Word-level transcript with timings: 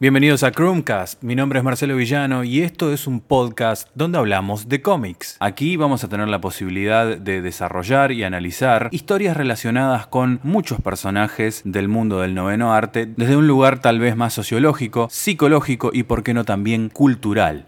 Bienvenidos 0.00 0.44
a 0.44 0.52
Chromecast, 0.52 1.24
mi 1.24 1.34
nombre 1.34 1.58
es 1.58 1.64
Marcelo 1.64 1.96
Villano 1.96 2.44
y 2.44 2.60
esto 2.62 2.92
es 2.92 3.08
un 3.08 3.18
podcast 3.18 3.88
donde 3.96 4.18
hablamos 4.18 4.68
de 4.68 4.80
cómics. 4.80 5.36
Aquí 5.40 5.76
vamos 5.76 6.04
a 6.04 6.08
tener 6.08 6.28
la 6.28 6.40
posibilidad 6.40 7.16
de 7.16 7.42
desarrollar 7.42 8.12
y 8.12 8.22
analizar 8.22 8.90
historias 8.92 9.36
relacionadas 9.36 10.06
con 10.06 10.38
muchos 10.44 10.80
personajes 10.80 11.62
del 11.64 11.88
mundo 11.88 12.20
del 12.20 12.36
noveno 12.36 12.72
arte 12.72 13.12
desde 13.16 13.34
un 13.34 13.48
lugar 13.48 13.80
tal 13.80 13.98
vez 13.98 14.14
más 14.14 14.32
sociológico, 14.34 15.08
psicológico 15.10 15.90
y 15.92 16.04
por 16.04 16.22
qué 16.22 16.32
no 16.32 16.44
también 16.44 16.90
cultural. 16.90 17.66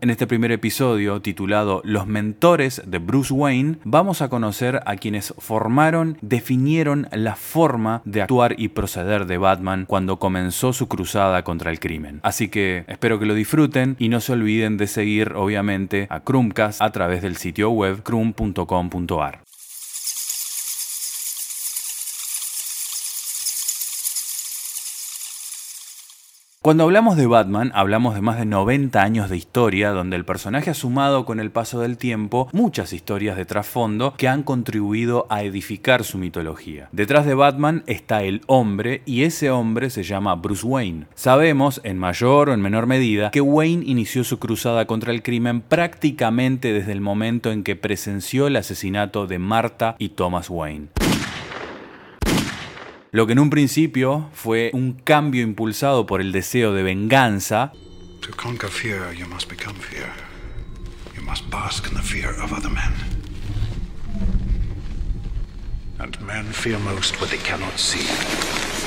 En 0.00 0.10
este 0.10 0.28
primer 0.28 0.52
episodio, 0.52 1.20
titulado 1.20 1.80
Los 1.84 2.06
mentores 2.06 2.80
de 2.86 2.98
Bruce 2.98 3.34
Wayne, 3.34 3.78
vamos 3.82 4.22
a 4.22 4.28
conocer 4.28 4.80
a 4.86 4.94
quienes 4.94 5.34
formaron, 5.38 6.18
definieron 6.20 7.08
la 7.10 7.34
forma 7.34 8.02
de 8.04 8.22
actuar 8.22 8.54
y 8.58 8.68
proceder 8.68 9.26
de 9.26 9.38
Batman 9.38 9.86
cuando 9.86 10.20
comenzó 10.20 10.72
su 10.72 10.86
cruzada 10.86 11.42
contra 11.42 11.72
el 11.72 11.80
crimen. 11.80 12.20
Así 12.22 12.48
que 12.48 12.84
espero 12.86 13.18
que 13.18 13.26
lo 13.26 13.34
disfruten 13.34 13.96
y 13.98 14.08
no 14.08 14.20
se 14.20 14.34
olviden 14.34 14.76
de 14.76 14.86
seguir, 14.86 15.32
obviamente, 15.34 16.06
a 16.10 16.20
Chromecast 16.20 16.80
a 16.80 16.92
través 16.92 17.20
del 17.20 17.36
sitio 17.36 17.70
web 17.70 18.04
crum.com.ar. 18.04 19.47
Cuando 26.68 26.84
hablamos 26.84 27.16
de 27.16 27.26
Batman, 27.26 27.72
hablamos 27.74 28.14
de 28.14 28.20
más 28.20 28.38
de 28.38 28.44
90 28.44 29.02
años 29.02 29.30
de 29.30 29.38
historia, 29.38 29.88
donde 29.92 30.16
el 30.16 30.26
personaje 30.26 30.68
ha 30.68 30.74
sumado 30.74 31.24
con 31.24 31.40
el 31.40 31.50
paso 31.50 31.80
del 31.80 31.96
tiempo 31.96 32.50
muchas 32.52 32.92
historias 32.92 33.38
de 33.38 33.46
trasfondo 33.46 34.12
que 34.18 34.28
han 34.28 34.42
contribuido 34.42 35.26
a 35.30 35.42
edificar 35.44 36.04
su 36.04 36.18
mitología. 36.18 36.90
Detrás 36.92 37.24
de 37.24 37.32
Batman 37.32 37.84
está 37.86 38.22
el 38.22 38.42
hombre, 38.48 39.00
y 39.06 39.22
ese 39.22 39.50
hombre 39.50 39.88
se 39.88 40.02
llama 40.02 40.34
Bruce 40.34 40.66
Wayne. 40.66 41.06
Sabemos, 41.14 41.80
en 41.84 41.96
mayor 41.96 42.50
o 42.50 42.52
en 42.52 42.60
menor 42.60 42.86
medida, 42.86 43.30
que 43.30 43.40
Wayne 43.40 43.86
inició 43.86 44.22
su 44.22 44.38
cruzada 44.38 44.84
contra 44.84 45.10
el 45.14 45.22
crimen 45.22 45.62
prácticamente 45.62 46.74
desde 46.74 46.92
el 46.92 47.00
momento 47.00 47.50
en 47.50 47.64
que 47.64 47.76
presenció 47.76 48.46
el 48.46 48.56
asesinato 48.56 49.26
de 49.26 49.38
Martha 49.38 49.96
y 49.98 50.10
Thomas 50.10 50.50
Wayne. 50.50 50.88
Lo 53.10 53.26
que 53.26 53.32
en 53.32 53.38
un 53.38 53.48
principio 53.48 54.28
fue 54.34 54.70
un 54.74 54.92
cambio 54.92 55.42
impulsado 55.42 56.04
por 56.06 56.20
el 56.20 56.30
deseo 56.32 56.74
de 56.74 56.82
venganza, 56.82 57.72
To 58.20 58.34
conquer 58.36 58.68
fear, 58.68 59.14
you 59.14 59.26
must 59.26 59.48
become 59.48 59.74
fear. 59.76 60.12
You 61.16 61.22
must 61.22 61.48
bask 61.50 61.86
in 61.88 61.94
the 61.94 62.02
fear 62.02 62.30
of 62.42 62.52
other 62.52 62.68
men. 62.68 62.92
And 65.98 66.20
men 66.20 66.44
fear 66.52 66.78
most 66.80 67.18
what 67.20 67.30
they 67.30 67.38
cannot 67.38 67.78
see. 67.78 68.77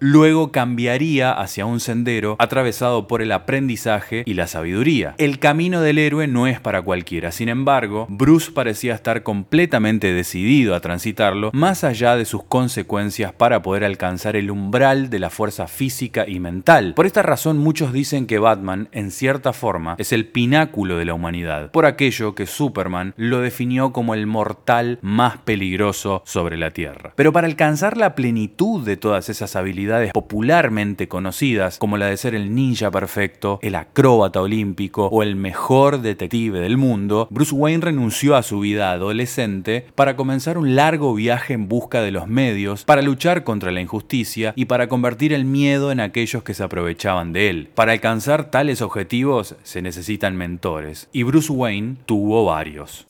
Luego 0.00 0.52
cambiaría 0.52 1.32
hacia 1.32 1.66
un 1.66 1.80
sendero 1.80 2.36
atravesado 2.38 3.08
por 3.08 3.22
el 3.22 3.32
aprendizaje 3.32 4.22
y 4.26 4.34
la 4.34 4.46
sabiduría. 4.46 5.14
El 5.18 5.38
camino 5.38 5.80
del 5.80 5.98
héroe 5.98 6.26
no 6.26 6.46
es 6.46 6.60
para 6.60 6.82
cualquiera, 6.82 7.32
sin 7.32 7.48
embargo, 7.48 8.06
Bruce 8.08 8.50
parecía 8.52 8.94
estar 8.94 9.22
completamente 9.22 10.12
decidido 10.12 10.74
a 10.74 10.80
transitarlo 10.80 11.50
más 11.52 11.84
allá 11.84 12.16
de 12.16 12.24
sus 12.24 12.44
consecuencias 12.44 13.32
para 13.32 13.62
poder 13.62 13.84
alcanzar 13.84 14.36
el 14.36 14.50
umbral 14.50 15.10
de 15.10 15.18
la 15.18 15.30
fuerza 15.30 15.66
física 15.66 16.26
y 16.28 16.40
mental. 16.40 16.94
Por 16.94 17.06
esta 17.06 17.22
razón 17.22 17.58
muchos 17.58 17.92
dicen 17.92 18.26
que 18.26 18.38
Batman, 18.38 18.88
en 18.92 19.10
cierta 19.10 19.52
forma, 19.52 19.96
es 19.98 20.12
el 20.12 20.26
pináculo 20.26 20.96
de 20.96 21.04
la 21.04 21.14
humanidad, 21.14 21.70
por 21.70 21.86
aquello 21.86 22.34
que 22.34 22.46
Superman 22.46 23.14
lo 23.16 23.40
definió 23.40 23.92
como 23.92 24.14
el 24.14 24.26
mortal 24.26 24.98
más 25.02 25.38
peligroso 25.38 26.22
sobre 26.24 26.56
la 26.56 26.70
Tierra. 26.70 27.12
Pero 27.16 27.32
para 27.32 27.46
alcanzar 27.46 27.96
la 27.96 28.14
plenitud 28.14 28.84
de 28.84 28.96
todas 28.96 29.28
esas 29.28 29.56
habilidades, 29.56 29.87
popularmente 30.12 31.08
conocidas 31.08 31.78
como 31.78 31.96
la 31.96 32.06
de 32.06 32.16
ser 32.16 32.34
el 32.34 32.54
ninja 32.54 32.90
perfecto, 32.90 33.58
el 33.62 33.74
acróbata 33.74 34.40
olímpico 34.40 35.06
o 35.06 35.22
el 35.22 35.36
mejor 35.36 36.00
detective 36.00 36.60
del 36.60 36.76
mundo, 36.76 37.28
Bruce 37.30 37.54
Wayne 37.54 37.84
renunció 37.84 38.36
a 38.36 38.42
su 38.42 38.60
vida 38.60 38.92
adolescente 38.92 39.86
para 39.94 40.16
comenzar 40.16 40.58
un 40.58 40.74
largo 40.74 41.14
viaje 41.14 41.54
en 41.54 41.68
busca 41.68 42.02
de 42.02 42.10
los 42.10 42.26
medios 42.26 42.84
para 42.84 43.02
luchar 43.02 43.44
contra 43.44 43.70
la 43.70 43.80
injusticia 43.80 44.52
y 44.56 44.66
para 44.66 44.88
convertir 44.88 45.32
el 45.32 45.44
miedo 45.44 45.92
en 45.92 46.00
aquellos 46.00 46.42
que 46.42 46.54
se 46.54 46.62
aprovechaban 46.62 47.32
de 47.32 47.50
él. 47.50 47.68
Para 47.74 47.92
alcanzar 47.92 48.50
tales 48.50 48.82
objetivos 48.82 49.56
se 49.62 49.82
necesitan 49.82 50.36
mentores 50.36 51.08
y 51.12 51.22
Bruce 51.22 51.52
Wayne 51.52 51.96
tuvo 52.06 52.44
varios. 52.44 53.06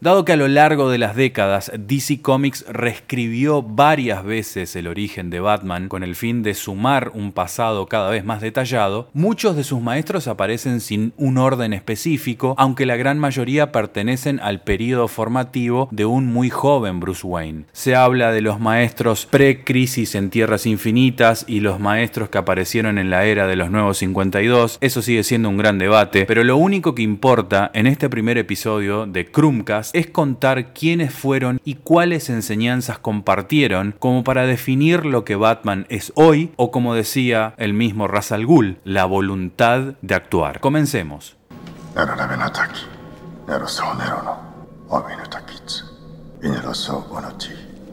Dado 0.00 0.24
que 0.24 0.30
a 0.30 0.36
lo 0.36 0.46
largo 0.46 0.90
de 0.90 0.98
las 0.98 1.16
décadas 1.16 1.72
DC 1.76 2.22
Comics 2.22 2.64
reescribió 2.68 3.62
varias 3.62 4.24
veces 4.24 4.76
el 4.76 4.86
origen 4.86 5.28
de 5.28 5.40
Batman 5.40 5.88
con 5.88 6.04
el 6.04 6.14
fin 6.14 6.44
de 6.44 6.54
sumar 6.54 7.10
un 7.14 7.32
pasado 7.32 7.86
cada 7.86 8.08
vez 8.08 8.24
más 8.24 8.40
detallado, 8.40 9.08
muchos 9.12 9.56
de 9.56 9.64
sus 9.64 9.80
maestros 9.80 10.28
aparecen 10.28 10.80
sin 10.80 11.12
un 11.16 11.36
orden 11.36 11.72
específico, 11.72 12.54
aunque 12.58 12.86
la 12.86 12.94
gran 12.94 13.18
mayoría 13.18 13.72
pertenecen 13.72 14.38
al 14.38 14.60
periodo 14.60 15.08
formativo 15.08 15.88
de 15.90 16.04
un 16.04 16.26
muy 16.26 16.48
joven 16.48 17.00
Bruce 17.00 17.26
Wayne. 17.26 17.64
Se 17.72 17.96
habla 17.96 18.30
de 18.30 18.40
los 18.40 18.60
maestros 18.60 19.26
pre-crisis 19.26 20.14
en 20.14 20.30
Tierras 20.30 20.66
Infinitas 20.66 21.44
y 21.48 21.58
los 21.58 21.80
maestros 21.80 22.28
que 22.28 22.38
aparecieron 22.38 22.98
en 22.98 23.10
la 23.10 23.24
era 23.24 23.48
de 23.48 23.56
los 23.56 23.72
Nuevos 23.72 23.98
52, 23.98 24.78
eso 24.80 25.02
sigue 25.02 25.24
siendo 25.24 25.48
un 25.48 25.56
gran 25.56 25.78
debate, 25.78 26.24
pero 26.24 26.44
lo 26.44 26.56
único 26.56 26.94
que 26.94 27.02
importa 27.02 27.72
en 27.74 27.88
este 27.88 28.08
primer 28.08 28.38
episodio 28.38 29.04
de 29.04 29.26
Krumcast 29.26 29.87
es 29.92 30.06
contar 30.08 30.72
quiénes 30.72 31.12
fueron 31.12 31.60
y 31.64 31.74
cuáles 31.74 32.30
enseñanzas 32.30 32.98
compartieron 32.98 33.94
como 33.98 34.24
para 34.24 34.46
definir 34.46 35.04
lo 35.04 35.24
que 35.24 35.36
Batman 35.36 35.86
es 35.88 36.12
hoy 36.14 36.52
o 36.56 36.70
como 36.70 36.94
decía 36.94 37.54
el 37.56 37.72
mismo 37.72 38.08
Ra's 38.08 38.32
al 38.32 38.46
Ghul, 38.46 38.78
la 38.84 39.04
voluntad 39.04 39.94
de 40.02 40.14
actuar. 40.14 40.60
Comencemos. 40.60 41.36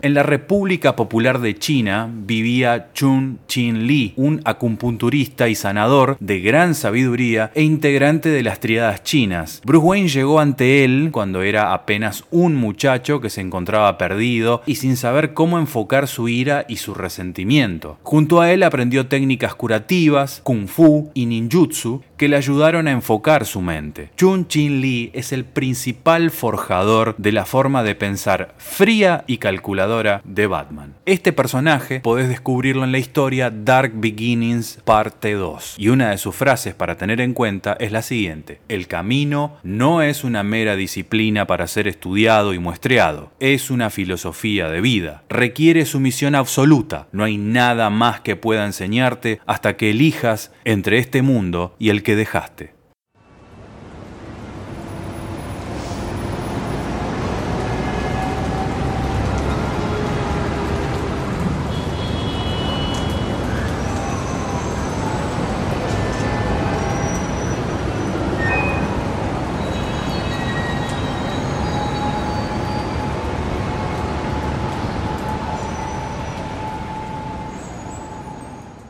En 0.05 0.13
la 0.13 0.21
República 0.21 0.95
Popular 0.95 1.39
de 1.39 1.57
China 1.57 2.07
vivía 2.13 2.89
Chun 2.93 3.39
Chin 3.47 3.87
Li, 3.87 4.13
un 4.17 4.39
acupunturista 4.45 5.49
y 5.49 5.55
sanador 5.55 6.15
de 6.19 6.41
gran 6.41 6.75
sabiduría 6.75 7.49
e 7.55 7.63
integrante 7.63 8.29
de 8.29 8.43
las 8.43 8.59
triadas 8.59 9.03
chinas. 9.03 9.63
Bruce 9.65 9.83
Wayne 9.83 10.07
llegó 10.07 10.39
ante 10.39 10.83
él 10.83 11.09
cuando 11.11 11.41
era 11.41 11.73
apenas 11.73 12.23
un 12.29 12.53
muchacho 12.53 13.19
que 13.19 13.31
se 13.31 13.41
encontraba 13.41 13.97
perdido 13.97 14.61
y 14.67 14.75
sin 14.75 14.95
saber 14.95 15.33
cómo 15.33 15.57
enfocar 15.57 16.07
su 16.07 16.29
ira 16.29 16.65
y 16.69 16.75
su 16.75 16.93
resentimiento. 16.93 17.97
Junto 18.03 18.41
a 18.41 18.51
él 18.51 18.61
aprendió 18.61 19.07
técnicas 19.07 19.55
curativas, 19.55 20.39
kung 20.43 20.67
fu 20.67 21.09
y 21.15 21.25
ninjutsu 21.25 22.03
que 22.17 22.27
le 22.27 22.37
ayudaron 22.37 22.87
a 22.87 22.91
enfocar 22.91 23.45
su 23.45 23.61
mente. 23.61 24.09
Chun 24.15 24.47
Chin 24.47 24.81
Li 24.81 25.11
es 25.13 25.31
el 25.31 25.45
principal 25.45 26.31
forjador 26.31 27.15
de 27.17 27.31
la 27.31 27.45
forma 27.45 27.83
de 27.83 27.95
pensar 27.95 28.55
fría 28.57 29.23
y 29.27 29.37
calculadora 29.37 30.21
de 30.23 30.47
Batman. 30.47 30.93
Este 31.05 31.33
personaje 31.33 31.99
podés 31.99 32.29
descubrirlo 32.29 32.83
en 32.83 32.91
la 32.91 32.97
historia 32.97 33.49
Dark 33.51 33.91
Beginnings 33.95 34.79
parte 34.85 35.33
2. 35.33 35.75
Y 35.77 35.89
una 35.89 36.11
de 36.11 36.17
sus 36.17 36.35
frases 36.35 36.73
para 36.73 36.97
tener 36.97 37.21
en 37.21 37.33
cuenta 37.33 37.75
es 37.79 37.91
la 37.91 38.01
siguiente. 38.01 38.59
El 38.69 38.87
camino 38.87 39.57
no 39.63 40.01
es 40.01 40.23
una 40.23 40.43
mera 40.43 40.75
disciplina 40.75 41.47
para 41.47 41.67
ser 41.67 41.87
estudiado 41.87 42.53
y 42.53 42.59
muestreado. 42.59 43.31
Es 43.39 43.69
una 43.69 43.89
filosofía 43.89 44.69
de 44.69 44.81
vida. 44.81 45.23
Requiere 45.29 45.85
sumisión 45.85 46.35
absoluta. 46.35 47.07
No 47.11 47.23
hay 47.23 47.37
nada 47.37 47.89
más 47.89 48.21
que 48.21 48.35
pueda 48.35 48.65
enseñarte 48.65 49.39
hasta 49.45 49.77
que 49.77 49.91
elijas 49.91 50.51
entre 50.63 50.97
este 50.97 51.21
mundo 51.21 51.75
y 51.79 51.89
el 51.89 52.03
que 52.05 52.15
dejaste. 52.15 52.73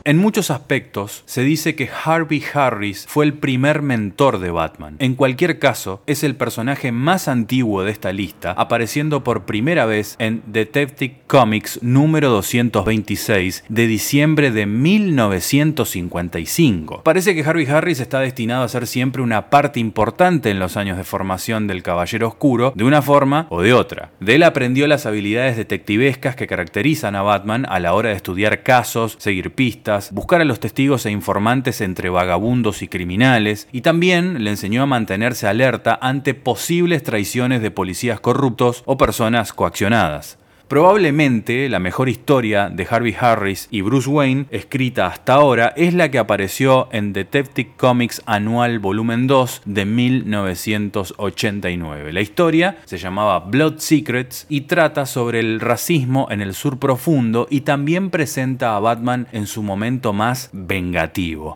En 0.06 0.16
muchos 0.18 0.50
aspectos 0.52 1.24
se 1.26 1.42
dice 1.42 1.74
que 1.74 1.90
Harvey 2.04 2.40
Harris 2.54 3.06
fue 3.08 3.24
el 3.24 3.34
primer 3.34 3.82
mentor 3.82 4.38
de 4.38 4.52
Batman. 4.52 4.94
En 5.00 5.16
cualquier 5.16 5.58
caso, 5.58 6.00
es 6.06 6.22
el 6.22 6.36
personaje 6.36 6.92
más 6.92 7.26
antiguo 7.26 7.82
de 7.82 7.90
esta 7.90 8.12
lista, 8.12 8.52
apareciendo 8.52 9.24
por 9.24 9.46
primera 9.46 9.84
vez 9.84 10.14
en 10.20 10.44
Detective 10.46 11.22
Comics 11.26 11.82
número 11.82 12.30
226 12.30 13.64
de 13.68 13.86
diciembre 13.88 14.52
de 14.52 14.66
1955. 14.66 17.02
Parece 17.02 17.34
que 17.34 17.42
Harvey 17.42 17.66
Harris 17.66 17.98
está 17.98 18.20
destinado 18.20 18.62
a 18.62 18.68
ser 18.68 18.86
siempre 18.86 19.22
una 19.22 19.50
parte 19.50 19.80
importante 19.80 20.50
en 20.50 20.60
los 20.60 20.76
años 20.76 20.98
de 20.98 21.02
formación 21.02 21.66
del 21.66 21.82
Caballero 21.82 22.28
Oscuro, 22.28 22.72
de 22.76 22.84
una 22.84 23.02
forma 23.02 23.48
o 23.50 23.60
de 23.60 23.72
otra. 23.72 24.12
De 24.20 24.36
aprendió 24.44 24.86
las 24.86 25.04
habilidades 25.04 25.56
detectivescas 25.56 26.36
que 26.36 26.46
caracterizan 26.46 27.16
a 27.16 27.22
Batman 27.22 27.66
a 27.68 27.80
la 27.80 27.92
hora 27.92 28.10
de 28.10 28.14
estudiar 28.14 28.62
casos, 28.62 29.16
seguir 29.18 29.50
pistas, 29.50 29.95
buscar 30.12 30.40
a 30.40 30.44
los 30.44 30.60
testigos 30.60 31.06
e 31.06 31.10
informantes 31.10 31.80
entre 31.80 32.08
vagabundos 32.08 32.82
y 32.82 32.88
criminales, 32.88 33.68
y 33.72 33.80
también 33.80 34.44
le 34.44 34.50
enseñó 34.50 34.82
a 34.82 34.86
mantenerse 34.86 35.46
alerta 35.46 35.98
ante 36.00 36.34
posibles 36.34 37.02
traiciones 37.02 37.62
de 37.62 37.70
policías 37.70 38.20
corruptos 38.20 38.82
o 38.86 38.96
personas 38.96 39.52
coaccionadas. 39.52 40.38
Probablemente 40.68 41.68
la 41.68 41.78
mejor 41.78 42.08
historia 42.08 42.70
de 42.70 42.88
Harvey 42.90 43.14
Harris 43.18 43.68
y 43.70 43.82
Bruce 43.82 44.10
Wayne 44.10 44.46
escrita 44.50 45.06
hasta 45.06 45.34
ahora 45.34 45.72
es 45.76 45.94
la 45.94 46.10
que 46.10 46.18
apareció 46.18 46.88
en 46.90 47.12
Detective 47.12 47.70
Comics 47.76 48.20
Anual 48.26 48.80
Volumen 48.80 49.28
2 49.28 49.62
de 49.64 49.84
1989. 49.84 52.12
La 52.12 52.20
historia 52.20 52.78
se 52.84 52.98
llamaba 52.98 53.38
Blood 53.38 53.78
Secrets 53.78 54.46
y 54.48 54.62
trata 54.62 55.06
sobre 55.06 55.38
el 55.38 55.60
racismo 55.60 56.26
en 56.32 56.40
el 56.40 56.52
sur 56.52 56.80
profundo 56.80 57.46
y 57.48 57.60
también 57.60 58.10
presenta 58.10 58.74
a 58.74 58.80
Batman 58.80 59.28
en 59.30 59.46
su 59.46 59.62
momento 59.62 60.12
más 60.12 60.50
vengativo. 60.52 61.54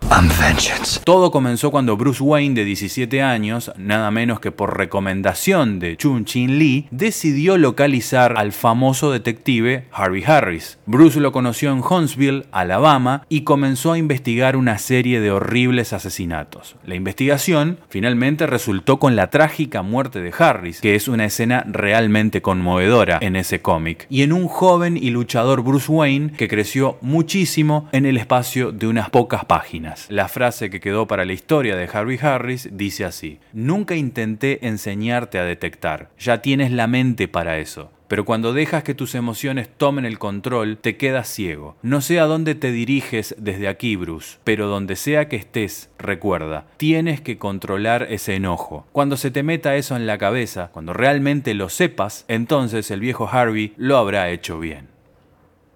Todo 1.03 1.33
comenzó 1.33 1.73
cuando 1.73 1.97
Bruce 1.97 2.23
Wayne 2.23 2.55
de 2.55 2.65
17 2.65 3.23
años, 3.23 3.73
nada 3.77 4.13
menos 4.13 4.39
que 4.39 4.53
por 4.53 4.79
recomendación 4.79 5.81
de 5.81 5.97
Chun 5.97 6.27
Chin 6.27 6.61
Lee, 6.61 6.87
decidió 6.93 7.59
localizar 7.59 8.35
al 8.37 8.53
famoso 8.53 9.00
detective 9.09 9.85
Harvey 9.93 10.23
Harris. 10.27 10.79
Bruce 10.85 11.21
lo 11.21 11.33
conoció 11.33 11.73
en 11.73 11.83
Huntsville, 11.89 12.45
Alabama, 12.53 13.25
y 13.31 13.45
comenzó 13.45 13.93
a 13.93 13.99
investigar 13.99 14.57
una 14.57 14.77
serie 14.77 15.21
de 15.21 15.31
horribles 15.31 15.93
asesinatos. 15.95 16.77
La 16.85 16.97
investigación 16.97 17.79
finalmente 17.89 18.47
resultó 18.47 18.99
con 18.99 19.17
la 19.17 19.31
trágica 19.31 19.83
muerte 19.83 20.21
de 20.21 20.35
Harris, 20.37 20.81
que 20.81 20.95
es 20.95 21.09
una 21.09 21.25
escena 21.25 21.65
realmente 21.67 22.43
conmovedora 22.43 23.19
en 23.23 23.37
ese 23.37 23.63
cómic, 23.63 24.07
y 24.11 24.23
en 24.23 24.33
un 24.33 24.49
joven 24.49 24.97
y 24.97 25.11
luchador 25.11 25.63
Bruce 25.63 25.91
Wayne 25.91 26.33
que 26.33 26.49
creció 26.49 26.99
muchísimo 27.01 27.89
en 27.93 28.07
el 28.07 28.17
espacio 28.17 28.73
de 28.73 28.87
unas 28.87 29.11
pocas 29.11 29.45
páginas. 29.45 30.07
La 30.09 30.29
frase 30.29 30.71
que 30.71 30.81
quedó 30.81 31.07
para 31.07 31.25
la 31.25 31.33
historia 31.33 31.77
de 31.77 31.89
Harvey 31.93 32.19
Harris 32.21 32.69
dice 32.73 33.05
así, 33.05 33.39
Nunca 33.53 33.95
intenté 33.95 34.67
enseñarte 34.67 35.39
a 35.39 35.45
detectar, 35.45 36.11
ya 36.19 36.43
tienes 36.43 36.73
la 36.73 36.87
mente 36.87 37.29
para 37.29 37.59
eso. 37.59 37.91
Pero 38.11 38.25
cuando 38.25 38.53
dejas 38.53 38.83
que 38.83 38.97
tus 38.97 39.15
emociones 39.15 39.69
tomen 39.69 40.05
el 40.05 40.19
control, 40.19 40.79
te 40.79 40.97
quedas 40.97 41.29
ciego. 41.29 41.77
No 41.83 42.01
sé 42.01 42.19
a 42.19 42.25
dónde 42.25 42.57
te 42.57 42.73
diriges 42.73 43.37
desde 43.39 43.69
aquí, 43.69 43.95
Bruce, 43.95 44.39
pero 44.43 44.67
donde 44.67 44.97
sea 44.97 45.29
que 45.29 45.37
estés, 45.37 45.91
recuerda, 45.97 46.67
tienes 46.77 47.21
que 47.21 47.39
controlar 47.39 48.09
ese 48.11 48.35
enojo. 48.35 48.85
Cuando 48.91 49.17
se 49.17 49.31
te 49.31 49.45
meta 49.45 49.77
eso 49.77 49.95
en 49.95 50.09
la 50.09 50.19
cabeza, 50.19 50.71
cuando 50.73 50.93
realmente 50.93 51.55
lo 51.55 51.69
sepas, 51.69 52.25
entonces 52.27 52.91
el 52.91 52.99
viejo 52.99 53.29
Harvey 53.31 53.75
lo 53.77 53.97
habrá 53.97 54.29
hecho 54.31 54.59
bien. 54.59 54.89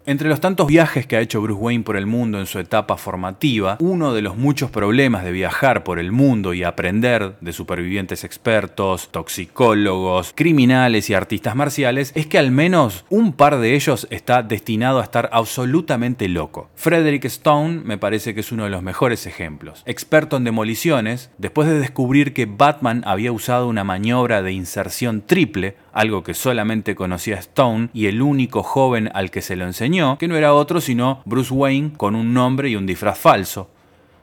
Entre 0.06 0.28
los 0.28 0.40
tantos 0.40 0.66
viajes 0.66 1.06
que 1.06 1.16
ha 1.16 1.20
hecho 1.22 1.40
Bruce 1.40 1.58
Wayne 1.58 1.82
por 1.82 1.96
el 1.96 2.04
mundo 2.04 2.38
en 2.38 2.44
su 2.44 2.58
etapa 2.58 2.98
formativa, 2.98 3.78
uno 3.80 4.12
de 4.12 4.20
los 4.20 4.36
muchos 4.36 4.70
problemas 4.70 5.24
de 5.24 5.32
viajar 5.32 5.82
por 5.82 5.98
el 5.98 6.12
mundo 6.12 6.52
y 6.52 6.62
aprender 6.62 7.36
de 7.40 7.54
supervivientes 7.54 8.22
expertos, 8.22 9.08
toxicólogos, 9.10 10.34
criminales 10.34 11.08
y 11.08 11.14
artistas 11.14 11.56
marciales 11.56 12.12
es 12.14 12.26
que 12.26 12.36
al 12.36 12.50
menos 12.50 13.06
un 13.08 13.32
par 13.32 13.58
de 13.58 13.74
ellos 13.74 14.06
está 14.10 14.42
destinado 14.42 15.00
a 15.00 15.04
estar 15.04 15.30
absolutamente 15.32 16.28
loco. 16.28 16.68
Frederick 16.74 17.24
Stone 17.24 17.80
me 17.82 17.96
parece 17.96 18.34
que 18.34 18.40
es 18.40 18.52
uno 18.52 18.64
de 18.64 18.70
los 18.70 18.82
mejores 18.82 19.26
ejemplos. 19.26 19.82
Experto 19.86 20.36
en 20.36 20.44
demoliciones, 20.44 21.30
después 21.38 21.66
de 21.66 21.78
descubrir 21.78 22.34
que 22.34 22.44
Batman 22.44 23.02
había 23.06 23.32
usado 23.32 23.68
una 23.68 23.84
maniobra 23.84 24.42
de 24.42 24.52
inserción 24.52 25.22
triple, 25.22 25.76
algo 25.94 26.22
que 26.22 26.34
solamente 26.34 26.94
conocía 26.94 27.36
Stone 27.36 27.88
y 27.94 28.06
el 28.06 28.20
único 28.20 28.62
joven 28.62 29.10
al 29.14 29.30
que 29.30 29.40
se 29.40 29.56
lo 29.56 29.64
enseñó, 29.64 30.18
que 30.18 30.28
no 30.28 30.36
era 30.36 30.52
otro 30.52 30.80
sino 30.80 31.22
Bruce 31.24 31.54
Wayne 31.54 31.92
con 31.96 32.14
un 32.14 32.34
nombre 32.34 32.68
y 32.68 32.76
un 32.76 32.84
disfraz 32.84 33.18
falso. 33.18 33.70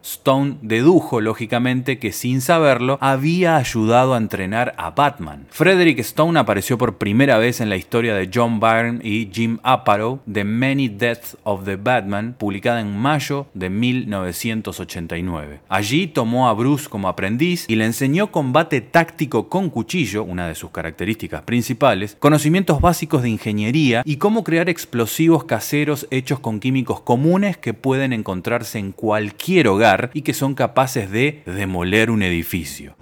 Stone 0.04 0.58
dedujo 0.62 1.22
lógicamente 1.22 2.00
que 2.00 2.12
sin 2.12 2.42
saberlo 2.42 2.98
había 3.02 3.58
ayudado 3.58 4.14
a 4.14 4.18
entrenar 4.18 4.74
a 4.78 4.92
Batman. 4.92 5.48
Frederick 5.50 6.00
Stone 6.00 6.40
apareció 6.40 6.78
por 6.78 6.98
primera 6.98 7.38
vez 7.38 7.62
en 7.62 7.70
la 7.70 7.76
historia 7.76 8.16
de 8.16 8.30
John 8.34 8.60
Byrne 8.60 9.00
y 9.04 9.30
Jim 9.32 9.60
Apatow 9.64 10.20
The 10.32 10.44
Many 10.44 10.90
Deaths 10.90 11.38
of 11.44 11.66
the 11.66 11.76
Batman, 11.76 12.36
publicada 12.38 12.82
en 12.82 12.98
mayo 12.98 13.48
de 13.54 13.70
1989. 13.70 15.60
Allí 15.70 16.08
tomó 16.08 16.50
a 16.50 16.54
Bruce 16.54 16.90
como 16.90 17.08
aprendiz 17.08 17.66
y 17.68 17.76
le 17.76 17.86
enseñó 17.86 18.32
combate 18.32 18.82
táctico 18.82 19.50
con 19.50 19.70
cuchillo, 19.70 20.24
una 20.24 20.48
de 20.48 20.56
sus 20.56 20.72
características 20.72 21.44
principales, 21.44 22.16
conocimientos 22.20 22.82
básicos 22.82 23.22
de 23.22 23.30
ingeniería 23.30 24.02
y 24.06 24.18
cómo 24.18 24.44
crear 24.44 24.70
explosivos 24.70 25.44
caseros 25.46 26.08
hechos 26.12 26.40
con 26.40 26.60
químicos 26.60 27.02
comunes 27.02 27.58
que 27.58 27.74
pueden 27.74 28.14
encontrarse 28.14 28.80
en 28.80 28.92
cualquier 28.92 29.68
hogar 29.68 29.91
y 30.14 30.22
que 30.22 30.34
son 30.34 30.56
capaces 30.56 31.12
de 31.12 31.44
demoler 31.46 32.10
un 32.12 32.24
edificio. 32.24 32.96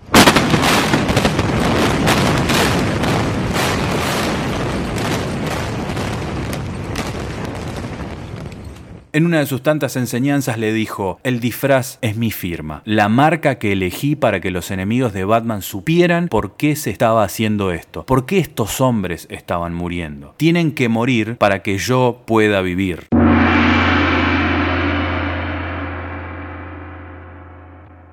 En 9.12 9.26
una 9.26 9.40
de 9.40 9.48
sus 9.48 9.64
tantas 9.64 9.96
enseñanzas 9.96 10.60
le 10.60 10.72
dijo, 10.72 11.20
el 11.24 11.40
disfraz 11.40 11.98
es 12.02 12.16
mi 12.16 12.30
firma, 12.30 12.84
la 12.86 13.10
marca 13.10 13.58
que 13.58 13.72
elegí 13.72 14.16
para 14.16 14.40
que 14.40 14.52
los 14.52 14.70
enemigos 14.70 15.14
de 15.14 15.26
Batman 15.26 15.64
supieran 15.64 16.28
por 16.28 16.56
qué 16.58 16.76
se 16.76 16.92
estaba 16.92 17.24
haciendo 17.24 17.72
esto, 17.72 18.06
por 18.06 18.28
qué 18.28 18.38
estos 18.38 18.82
hombres 18.82 19.26
estaban 19.32 19.74
muriendo. 19.74 20.36
Tienen 20.38 20.74
que 20.74 20.90
morir 20.90 21.38
para 21.38 21.64
que 21.64 21.80
yo 21.80 22.22
pueda 22.28 22.62
vivir. 22.62 23.08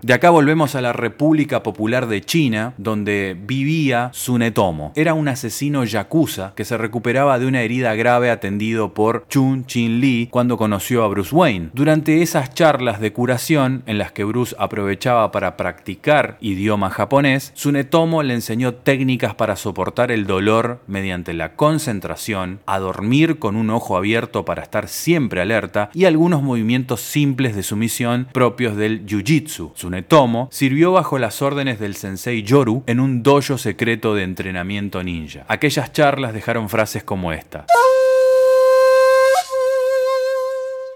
De 0.03 0.13
acá 0.13 0.31
volvemos 0.31 0.75
a 0.75 0.83
la 0.83 0.93
República 0.93 1.63
Popular 1.63 2.07
de 2.07 2.21
China, 2.21 2.75
donde 2.77 3.37
vivía 3.39 4.11
Tsunetomo. 4.13 4.93
Era 4.95 5.15
un 5.15 5.27
asesino 5.27 5.85
yakuza 5.85 6.53
que 6.55 6.65
se 6.67 6.77
recuperaba 6.77 7.39
de 7.39 7.47
una 7.47 7.63
herida 7.63 7.95
grave 7.95 8.31
atendido 8.31 8.93
por 8.93 9.27
Chun 9.29 9.65
Chin 9.65 10.01
Lee 10.01 10.29
cuando 10.31 10.59
conoció 10.59 11.03
a 11.03 11.09
Bruce 11.09 11.35
Wayne. 11.35 11.71
Durante 11.73 12.23
esas 12.23 12.53
charlas 12.53 13.01
de 13.01 13.13
curación, 13.13 13.83
en 13.87 13.99
las 13.99 14.13
que 14.13 14.25
Bruce 14.25 14.55
aprovechaba 14.59 15.33
para 15.33 15.57
practicar 15.57 16.37
idioma 16.41 16.91
japonés, 16.91 17.53
Tsunetomo 17.55 18.23
le 18.23 18.35
enseñó 18.35 18.75
técnicas 18.75 19.35
para 19.35 19.57
soportar 19.57 20.13
el 20.13 20.27
dolor 20.27 20.81
mediante 20.87 21.33
la 21.33 21.55
concentración, 21.55 22.61
a 22.67 22.79
dormir 22.79 23.39
con 23.39 23.57
un 23.57 23.71
ojo 23.71 23.97
abierto 23.97 24.45
para 24.45 24.63
estar 24.63 24.89
siempre 24.89 25.41
alerta 25.41 25.91
y 25.95 26.05
algunos 26.05 26.43
movimientos 26.43 27.01
simples 27.01 27.57
de 27.57 27.63
sumisión 27.63 28.29
propios 28.33 28.77
del 28.77 29.07
jiu-jitsu. 29.07 29.73
Tomo 30.03 30.49
sirvió 30.51 30.93
bajo 30.93 31.19
las 31.19 31.43
órdenes 31.43 31.79
del 31.79 31.95
sensei 31.95 32.43
Yoru 32.43 32.83
en 32.87 33.01
un 33.01 33.23
dojo 33.23 33.59
secreto 33.59 34.15
de 34.15 34.23
entrenamiento 34.23 35.03
ninja. 35.03 35.45
Aquellas 35.49 35.93
charlas 35.93 36.33
dejaron 36.33 36.69
frases 36.69 37.05
como 37.05 37.33
esta. 37.33 37.67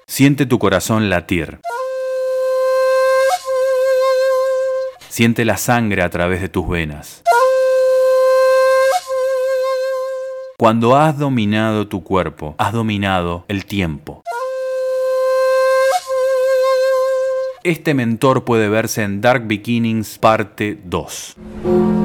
Siente 0.07 0.45
tu 0.47 0.59
corazón 0.59 1.09
latir. 1.09 1.61
Siente 5.09 5.45
la 5.45 5.57
sangre 5.57 6.03
a 6.03 6.11
través 6.11 6.41
de 6.41 6.49
tus 6.49 6.69
venas. 6.69 7.23
Cuando 10.59 10.95
has 10.95 11.19
dominado 11.19 11.89
tu 11.89 12.05
cuerpo, 12.05 12.55
has 12.59 12.73
dominado 12.73 13.45
el 13.49 13.65
tiempo. 13.65 14.23
Este 17.63 17.93
mentor 17.93 18.45
puede 18.47 18.71
verse 18.71 19.03
en 19.03 19.21
Dark 19.21 19.47
Beginnings 19.47 20.19
parte 20.19 20.79
2. 20.83 22.00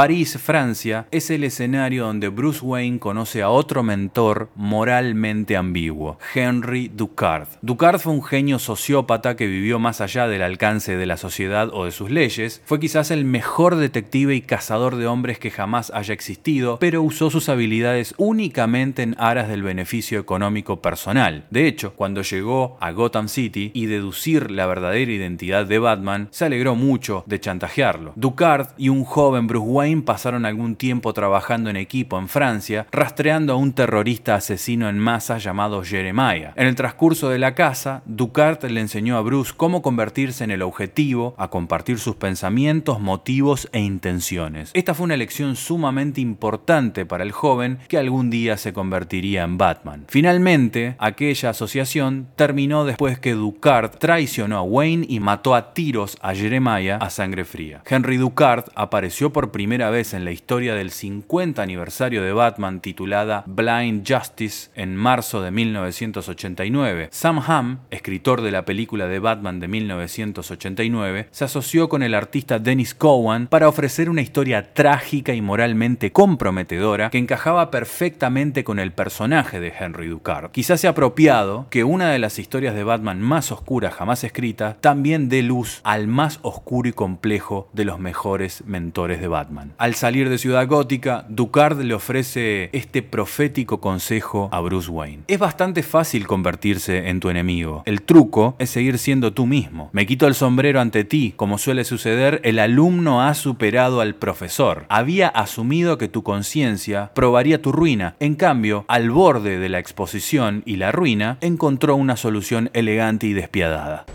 París, 0.00 0.38
Francia, 0.42 1.06
es 1.10 1.28
el 1.28 1.44
escenario 1.44 2.06
donde 2.06 2.30
Bruce 2.30 2.64
Wayne 2.64 2.98
conoce 2.98 3.42
a 3.42 3.50
otro 3.50 3.82
mentor 3.82 4.48
moralmente 4.54 5.58
ambiguo, 5.58 6.18
Henry 6.34 6.88
Ducard. 6.88 7.48
Ducard 7.60 7.98
fue 8.00 8.14
un 8.14 8.22
genio 8.22 8.58
sociópata 8.58 9.36
que 9.36 9.46
vivió 9.46 9.78
más 9.78 10.00
allá 10.00 10.26
del 10.26 10.40
alcance 10.40 10.96
de 10.96 11.04
la 11.04 11.18
sociedad 11.18 11.68
o 11.74 11.84
de 11.84 11.90
sus 11.90 12.10
leyes, 12.10 12.62
fue 12.64 12.80
quizás 12.80 13.10
el 13.10 13.26
mejor 13.26 13.76
detective 13.76 14.34
y 14.34 14.40
cazador 14.40 14.96
de 14.96 15.06
hombres 15.06 15.38
que 15.38 15.50
jamás 15.50 15.92
haya 15.94 16.14
existido, 16.14 16.78
pero 16.78 17.02
usó 17.02 17.28
sus 17.28 17.50
habilidades 17.50 18.14
únicamente 18.16 19.02
en 19.02 19.16
aras 19.18 19.48
del 19.48 19.62
beneficio 19.62 20.18
económico 20.18 20.80
personal. 20.80 21.44
De 21.50 21.66
hecho, 21.66 21.92
cuando 21.92 22.22
llegó 22.22 22.78
a 22.80 22.92
Gotham 22.92 23.28
City 23.28 23.70
y 23.74 23.84
deducir 23.84 24.50
la 24.50 24.64
verdadera 24.64 25.12
identidad 25.12 25.66
de 25.66 25.78
Batman, 25.78 26.28
se 26.30 26.46
alegró 26.46 26.74
mucho 26.74 27.22
de 27.26 27.38
chantajearlo. 27.38 28.14
Ducard 28.16 28.68
y 28.78 28.88
un 28.88 29.04
joven 29.04 29.46
Bruce 29.46 29.68
Wayne 29.68 29.89
pasaron 29.98 30.46
algún 30.46 30.76
tiempo 30.76 31.12
trabajando 31.12 31.70
en 31.70 31.76
equipo 31.76 32.18
en 32.18 32.28
Francia, 32.28 32.86
rastreando 32.92 33.52
a 33.52 33.56
un 33.56 33.72
terrorista 33.72 34.36
asesino 34.36 34.88
en 34.88 34.98
masa 34.98 35.38
llamado 35.38 35.82
Jeremiah. 35.82 36.52
En 36.56 36.66
el 36.66 36.74
transcurso 36.74 37.28
de 37.28 37.38
la 37.38 37.54
casa, 37.54 38.02
Ducard 38.06 38.64
le 38.64 38.80
enseñó 38.80 39.16
a 39.16 39.22
Bruce 39.22 39.52
cómo 39.56 39.82
convertirse 39.82 40.44
en 40.44 40.50
el 40.50 40.62
objetivo, 40.62 41.34
a 41.36 41.48
compartir 41.48 41.98
sus 41.98 42.16
pensamientos, 42.16 43.00
motivos 43.00 43.68
e 43.72 43.80
intenciones. 43.80 44.70
Esta 44.74 44.94
fue 44.94 45.04
una 45.04 45.16
lección 45.16 45.56
sumamente 45.56 46.20
importante 46.20 47.04
para 47.06 47.24
el 47.24 47.32
joven 47.32 47.78
que 47.88 47.98
algún 47.98 48.30
día 48.30 48.56
se 48.56 48.72
convertiría 48.72 49.42
en 49.42 49.58
Batman. 49.58 50.04
Finalmente, 50.08 50.94
aquella 50.98 51.50
asociación 51.50 52.28
terminó 52.36 52.84
después 52.84 53.18
que 53.18 53.32
Ducard 53.32 53.90
traicionó 53.98 54.58
a 54.58 54.62
Wayne 54.62 55.06
y 55.08 55.20
mató 55.20 55.54
a 55.54 55.72
tiros 55.74 56.16
a 56.20 56.34
Jeremiah 56.34 56.96
a 56.96 57.10
sangre 57.10 57.44
fría. 57.44 57.82
Henry 57.86 58.16
Ducard 58.16 58.64
apareció 58.74 59.32
por 59.32 59.50
primera 59.50 59.79
vez 59.88 60.12
en 60.12 60.26
la 60.26 60.32
historia 60.32 60.74
del 60.74 60.90
50 60.90 61.62
aniversario 61.62 62.22
de 62.22 62.34
Batman 62.34 62.80
titulada 62.80 63.44
Blind 63.46 64.06
Justice 64.06 64.70
en 64.74 64.96
marzo 64.96 65.40
de 65.40 65.50
1989. 65.50 67.08
Sam 67.10 67.38
Hamm, 67.38 67.78
escritor 67.90 68.42
de 68.42 68.50
la 68.50 68.66
película 68.66 69.06
de 69.06 69.18
Batman 69.20 69.60
de 69.60 69.68
1989, 69.68 71.28
se 71.30 71.44
asoció 71.44 71.88
con 71.88 72.02
el 72.02 72.14
artista 72.14 72.58
Dennis 72.58 72.94
Cowan 72.94 73.46
para 73.46 73.68
ofrecer 73.68 74.10
una 74.10 74.20
historia 74.20 74.74
trágica 74.74 75.32
y 75.32 75.40
moralmente 75.40 76.12
comprometedora 76.12 77.10
que 77.10 77.18
encajaba 77.18 77.70
perfectamente 77.70 78.64
con 78.64 78.78
el 78.78 78.92
personaje 78.92 79.60
de 79.60 79.72
Henry 79.78 80.08
Ducard. 80.08 80.50
Quizás 80.50 80.80
sea 80.80 80.90
apropiado 80.90 81.66
que 81.70 81.84
una 81.84 82.10
de 82.10 82.18
las 82.18 82.38
historias 82.38 82.74
de 82.74 82.84
Batman 82.84 83.20
más 83.20 83.52
oscuras 83.52 83.94
jamás 83.94 84.24
escritas 84.24 84.76
también 84.80 85.28
dé 85.28 85.42
luz 85.42 85.80
al 85.84 86.08
más 86.08 86.40
oscuro 86.42 86.88
y 86.88 86.92
complejo 86.92 87.68
de 87.72 87.84
los 87.84 87.98
mejores 87.98 88.64
mentores 88.66 89.20
de 89.20 89.28
Batman. 89.28 89.69
Al 89.78 89.94
salir 89.94 90.28
de 90.28 90.38
Ciudad 90.38 90.66
Gótica, 90.66 91.24
Ducard 91.28 91.80
le 91.80 91.94
ofrece 91.94 92.70
este 92.72 93.02
profético 93.02 93.80
consejo 93.80 94.48
a 94.52 94.60
Bruce 94.60 94.90
Wayne. 94.90 95.22
Es 95.26 95.38
bastante 95.38 95.82
fácil 95.82 96.26
convertirse 96.26 97.08
en 97.08 97.20
tu 97.20 97.30
enemigo. 97.30 97.82
El 97.86 98.02
truco 98.02 98.56
es 98.58 98.70
seguir 98.70 98.98
siendo 98.98 99.32
tú 99.32 99.46
mismo. 99.46 99.90
Me 99.92 100.06
quito 100.06 100.26
el 100.26 100.34
sombrero 100.34 100.80
ante 100.80 101.04
ti. 101.04 101.34
Como 101.36 101.58
suele 101.58 101.84
suceder, 101.84 102.40
el 102.44 102.58
alumno 102.58 103.22
ha 103.22 103.34
superado 103.34 104.00
al 104.00 104.14
profesor. 104.14 104.86
Había 104.88 105.28
asumido 105.28 105.98
que 105.98 106.08
tu 106.08 106.22
conciencia 106.22 107.10
probaría 107.14 107.62
tu 107.62 107.72
ruina. 107.72 108.16
En 108.20 108.34
cambio, 108.34 108.84
al 108.88 109.10
borde 109.10 109.58
de 109.58 109.68
la 109.68 109.78
exposición 109.78 110.62
y 110.66 110.76
la 110.76 110.92
ruina, 110.92 111.38
encontró 111.40 111.96
una 111.96 112.16
solución 112.16 112.70
elegante 112.72 113.26
y 113.26 113.32
despiadada. 113.32 114.06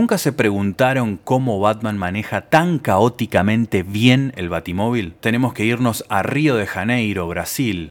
¿Nunca 0.00 0.16
se 0.16 0.32
preguntaron 0.32 1.20
cómo 1.22 1.60
Batman 1.60 1.98
maneja 1.98 2.48
tan 2.48 2.78
caóticamente 2.78 3.82
bien 3.82 4.32
el 4.34 4.48
Batimóvil? 4.48 5.12
Tenemos 5.20 5.52
que 5.52 5.66
irnos 5.66 6.06
a 6.08 6.22
Río 6.22 6.56
de 6.56 6.66
Janeiro, 6.66 7.28
Brasil. 7.28 7.90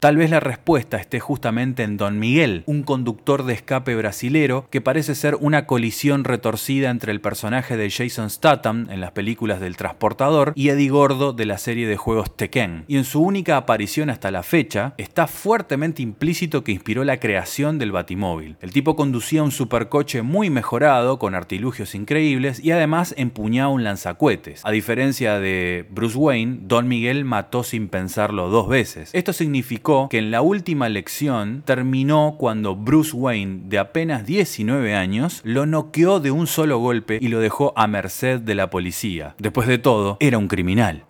Tal 0.00 0.16
vez 0.16 0.30
la 0.30 0.38
respuesta 0.38 0.96
esté 0.96 1.18
justamente 1.18 1.82
en 1.82 1.96
Don 1.96 2.20
Miguel, 2.20 2.62
un 2.66 2.84
conductor 2.84 3.44
de 3.44 3.54
escape 3.54 3.96
brasilero 3.96 4.68
que 4.70 4.80
parece 4.80 5.16
ser 5.16 5.34
una 5.40 5.66
colisión 5.66 6.22
retorcida 6.22 6.90
entre 6.90 7.10
el 7.10 7.20
personaje 7.20 7.76
de 7.76 7.90
Jason 7.90 8.30
Statham 8.30 8.86
en 8.90 9.00
las 9.00 9.10
películas 9.10 9.58
del 9.58 9.76
Transportador 9.76 10.52
y 10.54 10.68
Eddie 10.68 10.90
Gordo 10.90 11.32
de 11.32 11.46
la 11.46 11.58
serie 11.58 11.88
de 11.88 11.96
juegos 11.96 12.36
Tekken. 12.36 12.84
Y 12.86 12.96
en 12.96 13.02
su 13.02 13.20
única 13.20 13.56
aparición 13.56 14.08
hasta 14.08 14.30
la 14.30 14.44
fecha, 14.44 14.94
está 14.98 15.26
fuertemente 15.26 16.00
implícito 16.00 16.62
que 16.62 16.70
inspiró 16.70 17.02
la 17.02 17.18
creación 17.18 17.80
del 17.80 17.90
Batimóvil. 17.90 18.56
El 18.60 18.70
tipo 18.70 18.94
conducía 18.94 19.42
un 19.42 19.50
supercoche 19.50 20.22
muy 20.22 20.48
mejorado, 20.48 21.18
con 21.18 21.34
artilugios 21.34 21.96
increíbles 21.96 22.62
y 22.62 22.70
además 22.70 23.14
empuñaba 23.16 23.72
un 23.72 23.82
lanzacuetes. 23.82 24.64
A 24.64 24.70
diferencia 24.70 25.40
de 25.40 25.86
Bruce 25.90 26.16
Wayne, 26.16 26.58
Don 26.62 26.86
Miguel 26.86 27.24
mató 27.24 27.64
sin 27.64 27.88
pensarlo 27.88 28.48
dos 28.48 28.68
veces. 28.68 29.10
Esto 29.12 29.32
significó 29.32 29.87
que 30.10 30.18
en 30.18 30.30
la 30.30 30.42
última 30.42 30.88
lección 30.88 31.62
terminó 31.64 32.36
cuando 32.38 32.76
Bruce 32.76 33.16
Wayne, 33.16 33.62
de 33.64 33.78
apenas 33.78 34.26
19 34.26 34.94
años, 34.94 35.40
lo 35.44 35.64
noqueó 35.64 36.20
de 36.20 36.30
un 36.30 36.46
solo 36.46 36.78
golpe 36.78 37.18
y 37.22 37.28
lo 37.28 37.40
dejó 37.40 37.72
a 37.74 37.86
merced 37.86 38.40
de 38.40 38.54
la 38.54 38.68
policía. 38.68 39.34
Después 39.38 39.66
de 39.66 39.78
todo, 39.78 40.18
era 40.20 40.36
un 40.36 40.48
criminal. 40.48 41.04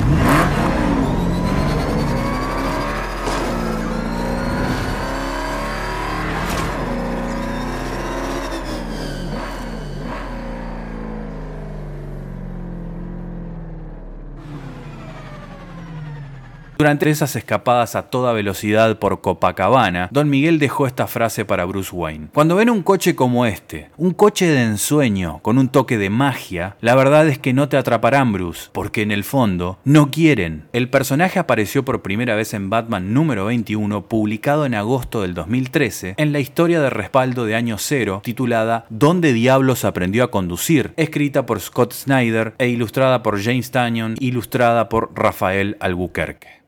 Durante 16.79 17.11
esas 17.11 17.35
escapadas 17.35 17.97
a 17.97 18.03
toda 18.03 18.33
velocidad 18.33 19.01
por 19.01 19.21
Copacabana, 19.21 20.09
Don 20.13 20.31
Miguel 20.31 20.61
dejó 20.61 20.87
esta 20.87 21.09
frase 21.09 21.45
para 21.45 21.65
Bruce 21.65 21.91
Wayne. 21.93 22.29
Cuando 22.33 22.55
ven 22.55 22.71
un 22.71 22.85
coche 22.85 23.17
como 23.17 23.47
este, 23.47 23.91
un 23.97 24.13
coche 24.13 24.47
de 24.47 24.63
ensueño 24.63 25.41
con 25.43 25.59
un 25.59 25.71
toque 25.71 25.99
de 25.99 26.09
magia, 26.09 26.77
la 26.81 26.95
verdad 26.95 27.27
es 27.27 27.41
que 27.41 27.53
no 27.53 27.69
te 27.69 27.77
atraparán 27.77 28.33
Bruce, 28.33 28.71
porque 28.71 29.03
en 29.03 29.11
el 29.11 29.25
fondo 29.25 29.81
no 29.83 30.13
quieren. 30.13 30.69
El 30.73 30.89
personaje 30.89 31.41
apareció 31.41 31.85
por 31.85 32.01
primera 32.01 32.37
vez 32.37 32.55
en 32.55 32.71
Batman 32.71 33.13
número 33.13 33.47
21, 33.47 34.07
publicado 34.07 34.65
en 34.65 34.77
agosto 34.77 35.23
del 35.23 35.35
2013, 35.35 36.15
en 36.17 36.33
la 36.33 36.39
historia 36.39 36.81
de 36.81 36.91
respaldo 36.91 37.45
de 37.45 37.57
año 37.57 37.79
cero, 37.79 38.21
titulada 38.23 38.87
¿Dónde 38.89 39.33
diablos 39.33 39.85
aprendió 39.85 40.23
a 40.23 40.31
conducir?, 40.31 40.93
escrita 40.97 41.45
por 41.45 41.59
Scott 41.59 41.93
Snyder 41.93 42.55
e 42.59 42.69
ilustrada 42.69 43.25
por 43.25 43.43
James 43.43 43.73
Tanyon, 43.73 44.15
ilustrada 44.21 44.89
por 44.89 45.11
Rafael 45.17 45.77
Albuquerque. 45.81 46.59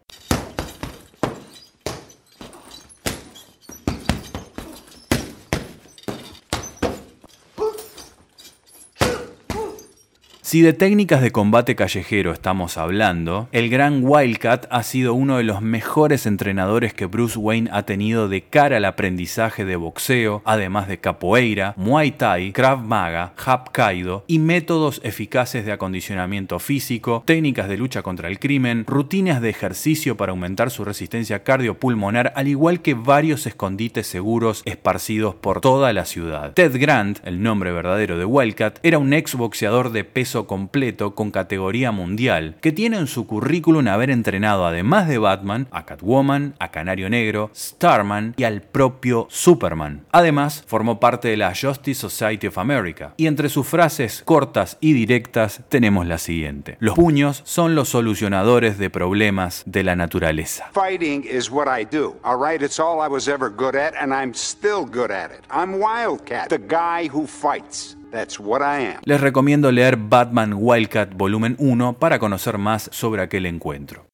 Si 10.51 10.63
de 10.63 10.73
técnicas 10.73 11.23
de 11.23 11.31
combate 11.31 11.77
callejero 11.77 12.33
estamos 12.33 12.77
hablando, 12.77 13.49
el 13.53 13.71
gran 13.71 14.01
Wildcat 14.03 14.67
ha 14.71 14.83
sido 14.83 15.15
uno 15.15 15.37
de 15.37 15.45
los 15.45 15.63
mejores 15.63 16.27
entrenadores 16.27 16.93
que 16.93 17.07
Bruce 17.07 17.39
Wayne 17.39 17.71
ha 17.73 17.85
tenido 17.85 18.29
de 18.29 18.43
cara 18.43 18.79
al 18.79 18.85
aprendizaje 18.85 19.65
de 19.65 19.77
boxeo, 19.77 20.43
además 20.45 20.89
de 20.89 20.99
capoeira, 20.99 21.75
muay 21.77 22.11
thai, 22.11 22.51
krav 22.51 22.83
maga, 22.83 23.33
hapkido 23.37 24.25
y 24.27 24.41
métodos 24.41 25.01
eficaces 25.05 25.65
de 25.65 25.71
acondicionamiento 25.71 26.59
físico, 26.59 27.23
técnicas 27.25 27.69
de 27.69 27.77
lucha 27.77 28.03
contra 28.03 28.27
el 28.27 28.41
crimen, 28.41 28.85
rutinas 28.89 29.41
de 29.41 29.51
ejercicio 29.51 30.17
para 30.17 30.33
aumentar 30.33 30.73
su 30.73 30.85
resistencia 30.85 31.45
cardiopulmonar, 31.45 32.33
al 32.35 32.49
igual 32.49 32.83
que 32.83 32.95
varios 32.95 33.47
escondites 33.47 34.09
seguros 34.09 34.63
esparcidos 34.65 35.37
por 35.37 35.61
toda 35.61 35.93
la 35.93 36.07
ciudad. 36.07 36.55
Ted 36.55 36.73
Grant, 36.75 37.21
el 37.25 37.41
nombre 37.41 37.71
verdadero 37.71 38.19
de 38.19 38.25
Wildcat, 38.25 38.81
era 38.83 38.99
un 38.99 39.13
ex 39.13 39.37
boxeador 39.37 39.93
de 39.93 40.03
peso 40.03 40.40
completo 40.47 41.15
con 41.15 41.31
categoría 41.31 41.93
mundial, 41.93 42.57
que 42.61 42.73
tiene 42.73 42.99
en 42.99 43.07
su 43.07 43.27
currículum 43.27 43.89
haber 43.89 44.11
entrenado 44.11 44.67
además 44.67 45.09
de 45.09 45.19
Batman 45.19 45.67
a 45.71 45.87
Catwoman, 45.87 46.55
a 46.59 46.71
Canario 46.71 47.09
Negro, 47.11 47.51
Starman 47.55 48.35
y 48.37 48.45
al 48.45 48.63
propio 48.63 49.27
Superman. 49.31 50.05
Además, 50.13 50.65
formó 50.67 51.01
parte 51.01 51.29
de 51.29 51.37
la 51.37 51.53
Justice 51.55 52.01
Society 52.01 52.47
of 52.47 52.59
America, 52.59 53.15
y 53.17 53.27
entre 53.27 53.49
sus 53.49 53.67
frases 53.67 54.23
cortas 54.25 54.77
y 54.81 54.93
directas 54.93 55.63
tenemos 55.69 56.07
la 56.07 56.19
siguiente. 56.19 56.77
Los 56.81 56.95
puños 56.95 57.43
son 57.45 57.75
los 57.75 57.89
solucionadores 57.89 58.79
de 58.79 58.91
problemas 58.91 59.63
de 59.67 59.85
la 59.85 59.97
naturaleza. 59.97 60.71
Fighting 60.73 61.25
is 61.25 61.51
what 61.51 61.67
I 61.67 61.85
do. 61.85 62.17
All 62.23 62.39
right, 62.39 62.63
it's 62.63 62.79
all 62.79 63.01
I 63.05 63.09
was 63.09 63.29
ever 63.29 63.51
good 63.51 63.75
at, 63.77 63.95
and 64.01 64.13
I'm 64.13 64.35
still 64.35 64.85
good 64.85 65.11
at 65.11 65.31
it. 65.31 65.41
I'm 65.51 65.79
Wildcat, 65.81 66.49
the 66.49 66.59
guy 66.59 67.09
who 67.09 67.27
fights. 67.27 67.97
That's 68.11 68.41
what 68.41 68.63
I 68.63 68.87
am. 68.87 69.01
Les 69.05 69.21
recomiendo 69.21 69.71
leer 69.71 69.97
Batman 69.97 70.55
Wildcat 70.55 71.15
Volumen 71.15 71.57
1 71.59 71.99
para 71.99 72.19
conocer 72.19 72.59
más 72.59 72.89
sobre 72.93 73.23
aquel 73.23 73.47
encuentro. 73.47 74.07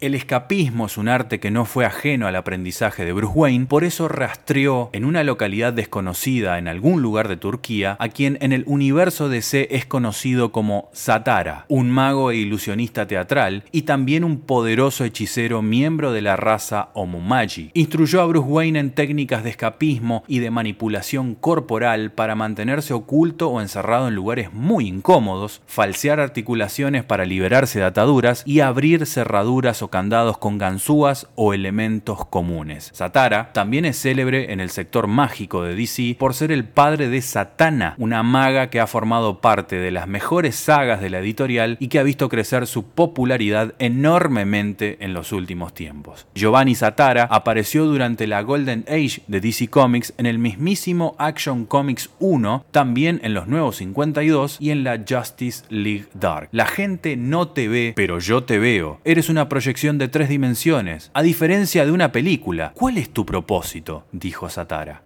El 0.00 0.14
escapismo 0.14 0.86
es 0.86 0.96
un 0.96 1.08
arte 1.08 1.40
que 1.40 1.50
no 1.50 1.66
fue 1.66 1.84
ajeno 1.84 2.26
al 2.26 2.34
aprendizaje 2.34 3.04
de 3.04 3.12
Bruce 3.12 3.34
Wayne, 3.36 3.66
por 3.66 3.84
eso 3.84 4.08
rastreó 4.08 4.88
en 4.94 5.04
una 5.04 5.24
localidad 5.24 5.74
desconocida 5.74 6.56
en 6.56 6.68
algún 6.68 7.02
lugar 7.02 7.28
de 7.28 7.36
Turquía 7.36 7.98
a 8.00 8.08
quien 8.08 8.38
en 8.40 8.54
el 8.54 8.64
universo 8.66 9.28
DC 9.28 9.68
es 9.72 9.84
conocido 9.84 10.52
como 10.52 10.88
Satara, 10.94 11.66
un 11.68 11.90
mago 11.90 12.30
e 12.30 12.36
ilusionista 12.36 13.06
teatral 13.06 13.64
y 13.72 13.82
también 13.82 14.24
un 14.24 14.40
poderoso 14.40 15.04
hechicero 15.04 15.60
miembro 15.60 16.12
de 16.12 16.22
la 16.22 16.36
raza 16.36 16.88
Omumaji. 16.94 17.70
Instruyó 17.74 18.22
a 18.22 18.26
Bruce 18.26 18.48
Wayne 18.48 18.78
en 18.78 18.92
técnicas 18.92 19.44
de 19.44 19.50
escapismo 19.50 20.24
y 20.26 20.38
de 20.38 20.50
manipulación 20.50 21.34
corporal 21.34 22.10
para 22.10 22.34
mantenerse 22.34 22.94
oculto 22.94 23.50
o 23.50 23.60
encerrado 23.60 24.08
en 24.08 24.14
lugares 24.14 24.50
muy 24.50 24.88
incómodos, 24.88 25.60
falsear 25.66 26.20
articulaciones 26.20 27.04
para 27.04 27.26
liberarse 27.26 27.80
de 27.80 27.84
ataduras 27.84 28.44
y 28.46 28.60
abrir 28.60 29.04
cerraduras 29.04 29.82
o 29.82 29.89
candados 29.90 30.38
con 30.38 30.58
ganzúas 30.58 31.28
o 31.34 31.52
elementos 31.52 32.24
comunes. 32.26 32.90
Satara 32.94 33.52
también 33.52 33.84
es 33.84 34.00
célebre 34.00 34.52
en 34.52 34.60
el 34.60 34.70
sector 34.70 35.06
mágico 35.06 35.62
de 35.62 35.74
DC 35.74 36.16
por 36.18 36.34
ser 36.34 36.52
el 36.52 36.64
padre 36.64 37.08
de 37.08 37.20
Satana, 37.20 37.94
una 37.98 38.22
maga 38.22 38.70
que 38.70 38.80
ha 38.80 38.86
formado 38.86 39.40
parte 39.40 39.76
de 39.76 39.90
las 39.90 40.08
mejores 40.08 40.56
sagas 40.56 41.00
de 41.00 41.10
la 41.10 41.18
editorial 41.18 41.76
y 41.80 41.88
que 41.88 41.98
ha 41.98 42.02
visto 42.02 42.28
crecer 42.28 42.66
su 42.66 42.84
popularidad 42.84 43.74
enormemente 43.78 44.98
en 45.00 45.12
los 45.12 45.32
últimos 45.32 45.74
tiempos. 45.74 46.26
Giovanni 46.34 46.74
Satara 46.74 47.24
apareció 47.30 47.86
durante 47.86 48.26
la 48.26 48.42
Golden 48.42 48.84
Age 48.88 49.22
de 49.26 49.40
DC 49.40 49.68
Comics 49.68 50.14
en 50.16 50.26
el 50.26 50.38
mismísimo 50.38 51.14
Action 51.18 51.66
Comics 51.66 52.10
1, 52.18 52.64
también 52.70 53.20
en 53.22 53.34
los 53.34 53.46
nuevos 53.46 53.76
52 53.76 54.58
y 54.60 54.70
en 54.70 54.84
la 54.84 55.02
Justice 55.08 55.64
League 55.68 56.06
Dark. 56.14 56.48
La 56.52 56.66
gente 56.66 57.16
no 57.16 57.48
te 57.48 57.68
ve, 57.68 57.92
pero 57.96 58.18
yo 58.18 58.44
te 58.44 58.58
veo. 58.58 59.00
Eres 59.04 59.28
una 59.28 59.48
proyección 59.48 59.79
de 59.80 60.08
tres 60.08 60.28
dimensiones, 60.28 61.10
a 61.14 61.22
diferencia 61.22 61.86
de 61.86 61.92
una 61.92 62.12
película. 62.12 62.72
¿Cuál 62.74 62.98
es 62.98 63.10
tu 63.10 63.24
propósito? 63.24 64.04
dijo 64.12 64.48
Satara. 64.50 65.04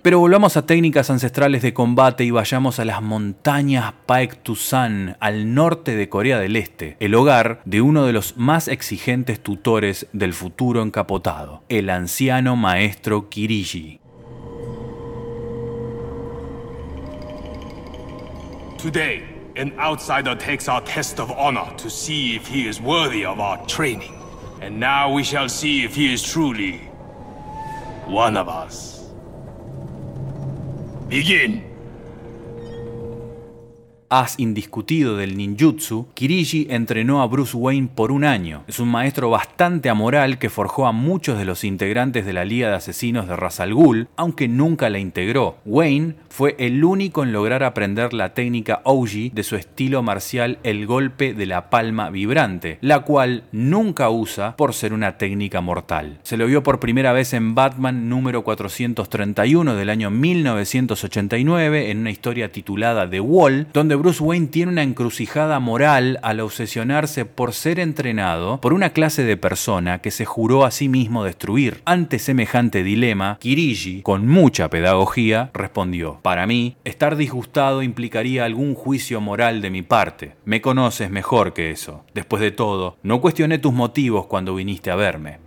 Pero 0.00 0.18
volvamos 0.18 0.56
a 0.56 0.64
técnicas 0.64 1.10
ancestrales 1.10 1.60
de 1.60 1.74
combate 1.74 2.24
y 2.24 2.30
vayamos 2.30 2.80
a 2.80 2.86
las 2.86 3.02
montañas 3.02 3.92
Paektusan, 4.06 5.16
al 5.20 5.54
norte 5.54 5.94
de 5.94 6.08
Corea 6.08 6.38
del 6.38 6.56
Este, 6.56 6.96
el 6.98 7.14
hogar 7.14 7.60
de 7.66 7.82
uno 7.82 8.06
de 8.06 8.14
los 8.14 8.38
más 8.38 8.66
exigentes 8.66 9.38
tutores 9.40 10.08
del 10.14 10.32
futuro 10.32 10.82
encapotado, 10.82 11.62
el 11.68 11.90
anciano 11.90 12.56
maestro 12.56 13.28
Kiriji. 13.28 14.00
Today, 18.82 19.31
an 19.56 19.78
outsider 19.78 20.34
takes 20.34 20.68
our 20.68 20.80
test 20.82 21.20
of 21.20 21.30
honor 21.30 21.72
to 21.76 21.90
see 21.90 22.34
if 22.36 22.46
he 22.46 22.66
is 22.66 22.80
worthy 22.80 23.24
of 23.24 23.40
our 23.40 23.64
training. 23.66 24.18
And 24.60 24.78
now 24.78 25.12
we 25.12 25.24
shall 25.24 25.48
see 25.48 25.84
if 25.84 25.94
he 25.94 26.12
is 26.12 26.22
truly 26.22 26.78
one 28.06 28.36
of 28.36 28.48
us. 28.48 29.04
Begin. 31.08 31.71
As 34.12 34.38
indiscutido 34.38 35.16
del 35.16 35.38
ninjutsu, 35.38 36.06
Kiriji 36.12 36.66
entrenó 36.68 37.22
a 37.22 37.26
Bruce 37.26 37.56
Wayne 37.56 37.88
por 37.94 38.12
un 38.12 38.24
año. 38.24 38.62
Es 38.68 38.78
un 38.78 38.90
maestro 38.90 39.30
bastante 39.30 39.88
amoral 39.88 40.38
que 40.38 40.50
forjó 40.50 40.86
a 40.86 40.92
muchos 40.92 41.38
de 41.38 41.46
los 41.46 41.64
integrantes 41.64 42.26
de 42.26 42.34
la 42.34 42.44
Liga 42.44 42.68
de 42.68 42.74
Asesinos 42.74 43.26
de 43.26 43.36
Ra's 43.36 43.60
al 43.60 43.72
Ghul, 43.72 44.08
aunque 44.16 44.48
nunca 44.48 44.90
la 44.90 44.98
integró. 44.98 45.56
Wayne 45.64 46.16
fue 46.28 46.56
el 46.58 46.84
único 46.84 47.22
en 47.22 47.32
lograr 47.32 47.62
aprender 47.62 48.12
la 48.12 48.34
técnica 48.34 48.82
Oji 48.84 49.30
de 49.30 49.42
su 49.42 49.56
estilo 49.56 50.02
marcial 50.02 50.58
el 50.62 50.86
golpe 50.86 51.32
de 51.32 51.46
la 51.46 51.70
palma 51.70 52.10
vibrante, 52.10 52.76
la 52.82 53.00
cual 53.00 53.44
nunca 53.50 54.10
usa 54.10 54.56
por 54.56 54.74
ser 54.74 54.92
una 54.92 55.16
técnica 55.16 55.62
mortal. 55.62 56.18
Se 56.22 56.36
lo 56.36 56.46
vio 56.46 56.62
por 56.62 56.80
primera 56.80 57.12
vez 57.12 57.32
en 57.32 57.54
Batman 57.54 58.10
número 58.10 58.44
431 58.44 59.74
del 59.74 59.88
año 59.88 60.10
1989 60.10 61.90
en 61.90 61.98
una 61.98 62.10
historia 62.10 62.52
titulada 62.52 63.08
The 63.08 63.20
Wall, 63.20 63.68
donde 63.72 64.01
Bruce 64.02 64.20
Wayne 64.20 64.48
tiene 64.48 64.72
una 64.72 64.82
encrucijada 64.82 65.60
moral 65.60 66.18
al 66.24 66.40
obsesionarse 66.40 67.24
por 67.24 67.52
ser 67.52 67.78
entrenado 67.78 68.60
por 68.60 68.72
una 68.72 68.90
clase 68.90 69.22
de 69.22 69.36
persona 69.36 70.00
que 70.00 70.10
se 70.10 70.24
juró 70.24 70.64
a 70.64 70.72
sí 70.72 70.88
mismo 70.88 71.22
destruir. 71.22 71.82
Ante 71.84 72.18
semejante 72.18 72.82
dilema, 72.82 73.38
Kiriji, 73.40 74.02
con 74.02 74.26
mucha 74.26 74.68
pedagogía, 74.70 75.52
respondió, 75.54 76.18
para 76.20 76.48
mí, 76.48 76.74
estar 76.82 77.14
disgustado 77.14 77.80
implicaría 77.80 78.44
algún 78.44 78.74
juicio 78.74 79.20
moral 79.20 79.62
de 79.62 79.70
mi 79.70 79.82
parte. 79.82 80.34
Me 80.44 80.60
conoces 80.60 81.08
mejor 81.08 81.52
que 81.52 81.70
eso. 81.70 82.04
Después 82.12 82.42
de 82.42 82.50
todo, 82.50 82.96
no 83.04 83.20
cuestioné 83.20 83.60
tus 83.60 83.72
motivos 83.72 84.26
cuando 84.26 84.56
viniste 84.56 84.90
a 84.90 84.96
verme. 84.96 85.38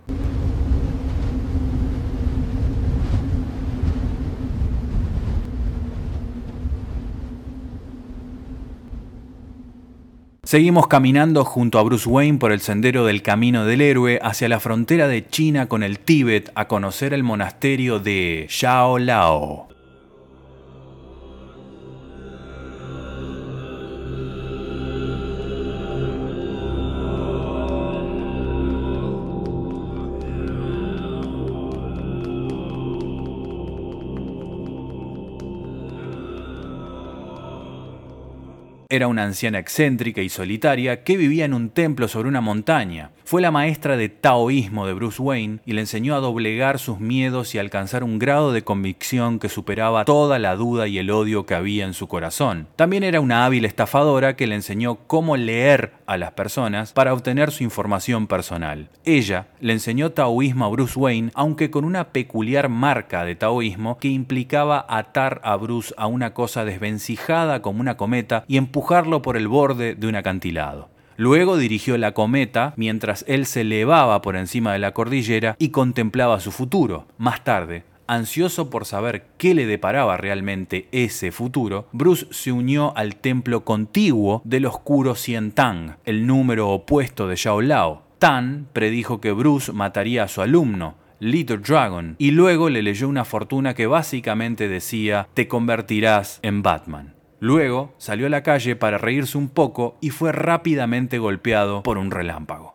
Seguimos 10.46 10.86
caminando 10.86 11.44
junto 11.44 11.80
a 11.80 11.82
Bruce 11.82 12.08
Wayne 12.08 12.38
por 12.38 12.52
el 12.52 12.60
sendero 12.60 13.04
del 13.04 13.20
Camino 13.20 13.64
del 13.64 13.80
Héroe 13.80 14.20
hacia 14.22 14.48
la 14.48 14.60
frontera 14.60 15.08
de 15.08 15.26
China 15.28 15.66
con 15.66 15.82
el 15.82 15.98
Tíbet 15.98 16.52
a 16.54 16.68
conocer 16.68 17.12
el 17.12 17.24
monasterio 17.24 17.98
de 17.98 18.46
Shaolao. 18.48 19.75
Era 38.88 39.08
una 39.08 39.24
anciana 39.24 39.58
excéntrica 39.58 40.22
y 40.22 40.28
solitaria 40.28 41.02
que 41.02 41.16
vivía 41.16 41.44
en 41.44 41.54
un 41.54 41.70
templo 41.70 42.06
sobre 42.06 42.28
una 42.28 42.40
montaña. 42.40 43.10
Fue 43.24 43.42
la 43.42 43.50
maestra 43.50 43.96
de 43.96 44.08
taoísmo 44.08 44.86
de 44.86 44.92
Bruce 44.92 45.20
Wayne 45.20 45.58
y 45.66 45.72
le 45.72 45.80
enseñó 45.80 46.14
a 46.14 46.20
doblegar 46.20 46.78
sus 46.78 47.00
miedos 47.00 47.52
y 47.52 47.58
alcanzar 47.58 48.04
un 48.04 48.20
grado 48.20 48.52
de 48.52 48.62
convicción 48.62 49.40
que 49.40 49.48
superaba 49.48 50.04
toda 50.04 50.38
la 50.38 50.54
duda 50.54 50.86
y 50.86 50.98
el 50.98 51.10
odio 51.10 51.44
que 51.46 51.56
había 51.56 51.84
en 51.84 51.94
su 51.94 52.06
corazón. 52.06 52.68
También 52.76 53.02
era 53.02 53.18
una 53.18 53.44
hábil 53.44 53.64
estafadora 53.64 54.36
que 54.36 54.46
le 54.46 54.54
enseñó 54.54 54.98
cómo 55.08 55.36
leer 55.36 55.94
a 56.06 56.16
las 56.16 56.30
personas 56.32 56.92
para 56.92 57.12
obtener 57.12 57.50
su 57.50 57.64
información 57.64 58.28
personal. 58.28 58.88
Ella 59.04 59.48
le 59.60 59.72
enseñó 59.72 60.12
taoísmo 60.12 60.64
a 60.64 60.68
Bruce 60.68 60.96
Wayne, 60.96 61.32
aunque 61.34 61.72
con 61.72 61.84
una 61.84 62.10
peculiar 62.10 62.68
marca 62.68 63.24
de 63.24 63.34
taoísmo 63.34 63.98
que 63.98 64.06
implicaba 64.06 64.86
atar 64.88 65.40
a 65.42 65.56
Bruce 65.56 65.92
a 65.96 66.06
una 66.06 66.32
cosa 66.32 66.64
desvencijada 66.64 67.60
como 67.60 67.80
una 67.80 67.96
cometa 67.96 68.44
y 68.46 68.56
empujarlo 68.76 69.22
por 69.22 69.38
el 69.38 69.48
borde 69.48 69.94
de 69.94 70.06
un 70.06 70.16
acantilado. 70.16 70.90
Luego 71.16 71.56
dirigió 71.56 71.96
la 71.96 72.12
cometa 72.12 72.74
mientras 72.76 73.24
él 73.26 73.46
se 73.46 73.62
elevaba 73.62 74.20
por 74.20 74.36
encima 74.36 74.74
de 74.74 74.78
la 74.78 74.92
cordillera 74.92 75.56
y 75.58 75.70
contemplaba 75.70 76.40
su 76.40 76.52
futuro. 76.52 77.06
Más 77.16 77.42
tarde, 77.42 77.84
ansioso 78.06 78.68
por 78.68 78.84
saber 78.84 79.28
qué 79.38 79.54
le 79.54 79.64
deparaba 79.64 80.18
realmente 80.18 80.88
ese 80.92 81.32
futuro, 81.32 81.88
Bruce 81.92 82.26
se 82.32 82.52
unió 82.52 82.94
al 82.98 83.16
templo 83.16 83.64
contiguo 83.64 84.42
del 84.44 84.66
oscuro 84.66 85.14
Cien 85.14 85.52
Tang, 85.52 85.96
el 86.04 86.26
número 86.26 86.68
opuesto 86.68 87.28
de 87.28 87.38
Xiao 87.38 87.62
Lao. 87.62 88.02
Tan 88.18 88.66
predijo 88.74 89.22
que 89.22 89.32
Bruce 89.32 89.72
mataría 89.72 90.24
a 90.24 90.28
su 90.28 90.42
alumno, 90.42 90.96
Little 91.18 91.58
Dragon, 91.66 92.14
y 92.18 92.32
luego 92.32 92.68
le 92.68 92.82
leyó 92.82 93.08
una 93.08 93.24
fortuna 93.24 93.72
que 93.72 93.86
básicamente 93.86 94.68
decía, 94.68 95.28
te 95.32 95.48
convertirás 95.48 96.40
en 96.42 96.60
Batman. 96.60 97.15
Luego 97.38 97.92
salió 97.98 98.26
a 98.26 98.30
la 98.30 98.42
calle 98.42 98.76
para 98.76 98.98
reírse 98.98 99.36
un 99.36 99.48
poco 99.48 99.98
y 100.00 100.10
fue 100.10 100.32
rápidamente 100.32 101.18
golpeado 101.18 101.82
por 101.82 101.98
un 101.98 102.10
relámpago. 102.10 102.72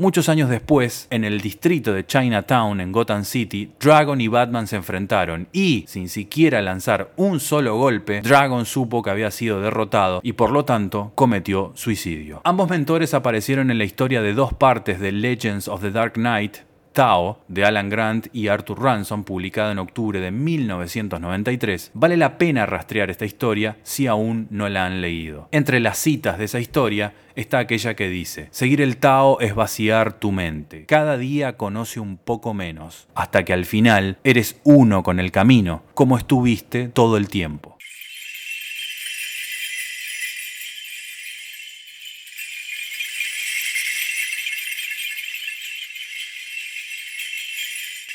Muchos 0.00 0.28
años 0.28 0.48
después, 0.48 1.08
en 1.10 1.24
el 1.24 1.40
distrito 1.40 1.92
de 1.92 2.06
Chinatown 2.06 2.80
en 2.80 2.92
Gotham 2.92 3.24
City, 3.24 3.72
Dragon 3.80 4.20
y 4.20 4.28
Batman 4.28 4.68
se 4.68 4.76
enfrentaron 4.76 5.48
y, 5.52 5.86
sin 5.88 6.08
siquiera 6.08 6.62
lanzar 6.62 7.10
un 7.16 7.40
solo 7.40 7.76
golpe, 7.76 8.20
Dragon 8.20 8.64
supo 8.64 9.02
que 9.02 9.10
había 9.10 9.32
sido 9.32 9.60
derrotado 9.60 10.20
y 10.22 10.34
por 10.34 10.52
lo 10.52 10.64
tanto 10.64 11.10
cometió 11.16 11.72
suicidio. 11.74 12.40
Ambos 12.44 12.70
mentores 12.70 13.12
aparecieron 13.12 13.72
en 13.72 13.78
la 13.78 13.82
historia 13.82 14.22
de 14.22 14.34
dos 14.34 14.54
partes 14.54 15.00
de 15.00 15.10
Legends 15.10 15.66
of 15.66 15.80
the 15.80 15.90
Dark 15.90 16.12
Knight, 16.12 16.58
Tao, 16.98 17.38
de 17.46 17.64
Alan 17.64 17.90
Grant 17.90 18.26
y 18.32 18.48
Arthur 18.48 18.82
Ransom, 18.82 19.22
publicada 19.22 19.70
en 19.70 19.78
octubre 19.78 20.18
de 20.18 20.32
1993, 20.32 21.92
vale 21.94 22.16
la 22.16 22.38
pena 22.38 22.66
rastrear 22.66 23.08
esta 23.08 23.24
historia 23.24 23.76
si 23.84 24.08
aún 24.08 24.48
no 24.50 24.68
la 24.68 24.84
han 24.84 25.00
leído. 25.00 25.48
Entre 25.52 25.78
las 25.78 25.96
citas 25.96 26.38
de 26.38 26.46
esa 26.46 26.58
historia 26.58 27.14
está 27.36 27.60
aquella 27.60 27.94
que 27.94 28.08
dice, 28.08 28.48
seguir 28.50 28.80
el 28.80 28.96
Tao 28.96 29.38
es 29.38 29.54
vaciar 29.54 30.14
tu 30.14 30.32
mente. 30.32 30.86
Cada 30.86 31.16
día 31.16 31.56
conoce 31.56 32.00
un 32.00 32.16
poco 32.16 32.52
menos, 32.52 33.06
hasta 33.14 33.44
que 33.44 33.52
al 33.52 33.64
final 33.64 34.18
eres 34.24 34.60
uno 34.64 35.04
con 35.04 35.20
el 35.20 35.30
camino, 35.30 35.84
como 35.94 36.18
estuviste 36.18 36.88
todo 36.88 37.16
el 37.16 37.28
tiempo. 37.28 37.77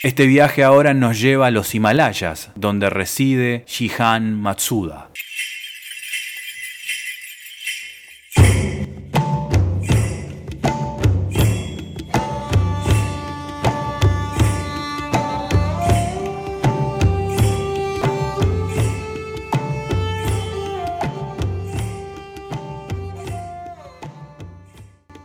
Este 0.04 0.28
viaje 0.28 0.66
ahora 0.66 0.94
nos 0.94 1.22
lleva 1.22 1.48
a 1.48 1.52
los 1.52 1.74
Himalayas, 1.74 2.52
donde 2.56 2.90
reside 2.90 3.64
Shihan 3.68 4.34
Matsuda. 4.36 5.10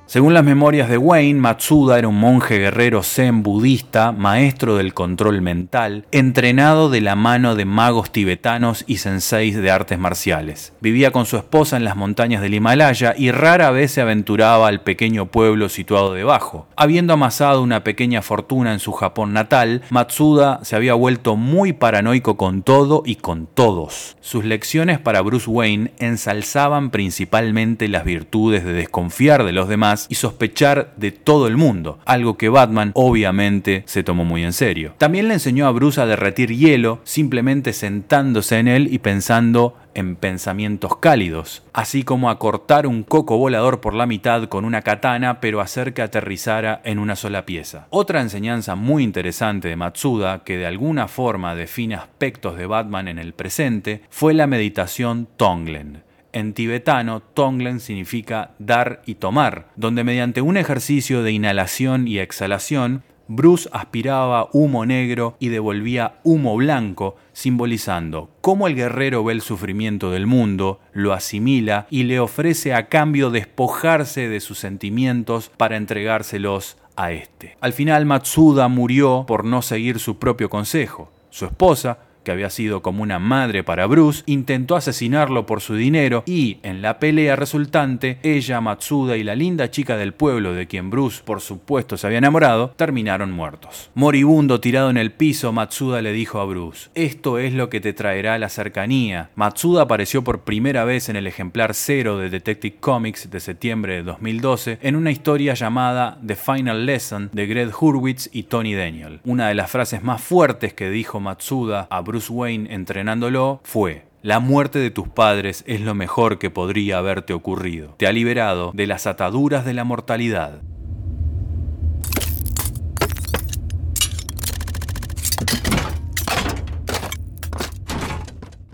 Según 0.09 0.33
las 0.33 0.43
memorias 0.43 0.89
de 0.89 0.97
Wayne, 0.97 1.39
Matsuda 1.39 1.99
era 1.99 2.09
un 2.09 2.19
monje 2.19 2.59
guerrero 2.59 3.03
zen 3.03 3.43
budista, 3.43 4.11
maestro 4.11 4.77
del 4.77 4.95
control 4.95 5.43
mental, 5.43 6.07
entrenado 6.13 6.89
de 6.89 7.03
la 7.03 7.15
mano 7.15 7.55
de 7.55 7.67
magos 7.67 8.11
tibetanos 8.11 8.85
y 8.87 8.97
senseis 8.97 9.55
de 9.55 9.71
artes 9.71 9.99
marciales. 9.99 10.73
Vivía 10.81 11.11
con 11.11 11.27
su 11.27 11.37
esposa 11.37 11.77
en 11.77 11.85
las 11.85 11.95
montañas 11.95 12.41
del 12.41 12.55
Himalaya 12.55 13.13
y 13.19 13.33
rara 13.33 13.71
vez 13.71 13.91
se 13.91 14.01
aventuraba 14.01 14.67
al 14.69 14.81
pequeño 14.81 15.27
pueblo 15.27 15.69
situado 15.69 16.15
debajo. 16.15 16.69
Habiendo 16.75 17.13
amasado 17.13 17.61
una 17.61 17.85
pequeña 17.85 18.23
fortuna 18.23 18.73
en 18.73 18.79
su 18.79 18.93
Japón 18.93 19.35
natal, 19.35 19.83
Matsuda 19.91 20.61
se 20.63 20.75
había 20.75 20.95
vuelto 20.95 21.37
muy 21.37 21.75
paranoico 21.75 22.39
con 22.39 22.63
todo 22.63 23.03
y 23.05 23.17
con 23.17 23.47
todos. 23.47 24.17
Sus 24.23 24.47
lecciones 24.47 24.99
para 24.99 25.21
Bruce 25.21 25.51
Wayne 25.51 25.93
ensalzaban 25.99 26.89
principalmente 26.89 27.89
las 27.89 28.05
virtudes 28.05 28.65
de 28.65 28.73
desconfiar 28.73 29.45
de 29.45 29.53
los 29.53 29.69
demás 29.69 29.98
y 30.09 30.15
sospechar 30.15 30.93
de 30.97 31.13
todo 31.13 31.47
el 31.47 31.57
mundo, 31.57 31.99
algo 32.05 32.37
que 32.37 32.49
Batman 32.49 32.93
obviamente 32.95 33.83
se 33.87 34.03
tomó 34.03 34.25
muy 34.25 34.45
en 34.45 34.53
serio. 34.53 34.95
También 34.99 35.29
le 35.29 35.35
enseñó 35.35 35.67
a 35.67 35.73
Bruce 35.73 36.01
a 36.01 36.07
derretir 36.07 36.55
hielo 36.57 37.01
simplemente 37.05 37.73
sentándose 37.73 38.59
en 38.59 38.69
él 38.69 38.89
y 38.93 38.99
pensando 38.99 39.75
en 39.95 40.15
pensamientos 40.15 40.97
cálidos, 40.99 41.65
así 41.73 42.05
como 42.05 42.31
a 42.31 42.39
cortar 42.39 42.87
un 42.87 43.03
coco 43.03 43.37
volador 43.37 43.81
por 43.81 43.95
la 43.95 44.07
mitad 44.07 44.45
con 44.45 44.65
una 44.65 44.83
katana, 44.83 45.41
pero 45.41 45.61
hacer 45.61 45.93
que 45.93 46.03
aterrizara 46.03 46.81
en 46.85 47.01
una 47.01 47.17
sola 47.17 47.45
pieza. 47.45 47.89
Otra 47.91 48.21
enseñanza 48.21 48.77
muy 48.77 49.03
interesante 49.03 49.69
de 49.69 49.77
Matsuda, 49.77 50.45
que 50.45 50.57
de 50.57 50.67
alguna 50.67 51.09
forma 51.09 51.57
define 51.57 51.97
aspectos 51.97 52.57
de 52.57 52.67
Batman 52.67 53.09
en 53.09 53.19
el 53.19 53.33
presente, 53.33 54.03
fue 54.09 54.35
la 54.35 54.47
meditación 54.47 55.27
Tonglen. 55.37 56.08
En 56.33 56.53
tibetano, 56.53 57.21
Tonglen 57.21 57.81
significa 57.81 58.53
dar 58.59 59.03
y 59.07 59.15
tomar, 59.15 59.69
donde 59.77 60.05
mediante 60.05 60.43
un 60.43 60.57
ejercicio 60.57 61.23
de 61.23 61.33
inhalación 61.33 62.07
y 62.07 62.19
exhalación, 62.19 63.03
Bruce 63.31 63.69
aspiraba 63.73 64.49
humo 64.55 64.87
negro 64.87 65.37
y 65.39 65.49
devolvía 65.49 66.15
humo 66.25 66.57
blanco, 66.57 67.17
simbolizando 67.35 68.31
cómo 68.41 68.67
el 68.67 68.75
guerrero 68.75 69.23
ve 69.23 69.35
el 69.35 69.43
sufrimiento 69.43 70.11
del 70.11 70.27
mundo, 70.27 70.81
lo 70.93 71.13
asimila 71.13 71.87
y 71.91 72.05
le 72.05 72.21
ofrece 72.21 72.73
a 72.73 72.89
cambio 72.89 73.31
despojarse 73.31 74.29
de 74.29 74.41
sus 74.41 74.59
sentimientos 74.59 75.51
para 75.55 75.77
entregárselos 75.77 76.79
a 76.97 77.13
este. 77.13 77.57
Al 77.61 77.75
final 77.75 78.07
Matsuda 78.07 78.69
murió 78.69 79.25
por 79.27 79.45
no 79.45 79.61
seguir 79.61 79.99
su 79.99 80.19
propio 80.19 80.49
consejo. 80.49 81.13
Su 81.31 81.45
esposa, 81.45 81.99
que 82.29 82.33
había 82.33 82.51
sido 82.51 82.83
como 82.83 83.03
una 83.03 83.19
madre 83.19 83.65
para 83.65 83.87
Bruce, 83.87 84.23
intentó 84.27 84.77
asesinarlo 84.77 85.47
por 85.47 85.63
su 85.63 85.77
dinero 85.77 86.25
y, 86.27 86.59
en 86.63 86.83
la 86.83 86.99
pelea 86.99 87.37
resultante, 87.37 88.19
ella, 88.23 88.61
Matsuda 88.61 89.17
y 89.17 89.25
la 89.25 89.35
linda 89.35 89.71
chica 89.71 89.97
del 89.97 90.13
pueblo 90.13 90.53
de 90.53 90.67
quien 90.67 90.91
Bruce, 90.91 91.23
por 91.25 91.41
supuesto, 91.41 91.97
se 91.97 92.07
había 92.07 92.19
enamorado, 92.19 92.75
terminaron 92.77 93.33
muertos. 93.33 93.91
Moribundo 93.95 94.61
tirado 94.61 94.91
en 94.91 94.99
el 94.99 95.11
piso, 95.11 95.55
Matsuda 95.55 96.03
le 96.03 96.13
dijo 96.13 96.39
a 96.39 96.45
Bruce, 96.45 96.91
esto 96.95 97.39
es 97.39 97.55
lo 97.55 97.71
que 97.71 97.81
te 97.81 97.95
traerá 97.95 98.39
la 98.39 98.51
cercanía. 98.51 99.31
Matsuda 99.35 99.85
apareció 99.85 100.23
por 100.23 100.41
primera 100.41 100.85
vez 100.85 101.09
en 101.09 101.17
el 101.17 101.27
ejemplar 101.27 101.73
cero 101.73 102.19
de 102.19 102.29
Detective 102.29 102.77
Comics 102.79 103.31
de 103.31 103.41
septiembre 103.41 103.95
de 103.95 104.03
2012 104.03 104.81
en 104.83 104.97
una 104.97 105.13
historia 105.13 105.55
llamada 105.55 106.19
The 106.27 106.37
Final 106.37 106.85
Lesson 106.85 107.31
de 107.33 107.47
Greg 107.47 107.73
Hurwitz 107.81 108.29
y 108.33 108.43
Tony 108.43 108.75
Daniel. 108.75 109.21
Una 109.25 109.49
de 109.49 109.55
las 109.55 109.71
frases 109.71 110.03
más 110.03 110.21
fuertes 110.21 110.75
que 110.75 110.91
dijo 110.91 111.21
Matsuda 111.21 111.87
a 111.89 112.03
Bruce 112.03 112.18
Wayne 112.29 112.75
entrenándolo 112.75 113.61
fue, 113.65 114.05
la 114.23 114.41
muerte 114.41 114.79
de 114.81 114.91
tus 114.91 115.09
padres 115.09 115.63
es 115.67 115.81
lo 115.81 115.95
mejor 115.95 116.39
que 116.39 116.51
podría 116.51 116.99
haberte 116.99 117.33
ocurrido. 117.33 117.95
Te 117.99 118.07
ha 118.07 118.13
liberado 118.13 118.73
de 118.75 118.87
las 118.87 119.07
ataduras 119.07 119.65
de 119.65 119.75
la 119.75 119.85
mortalidad. 119.85 120.61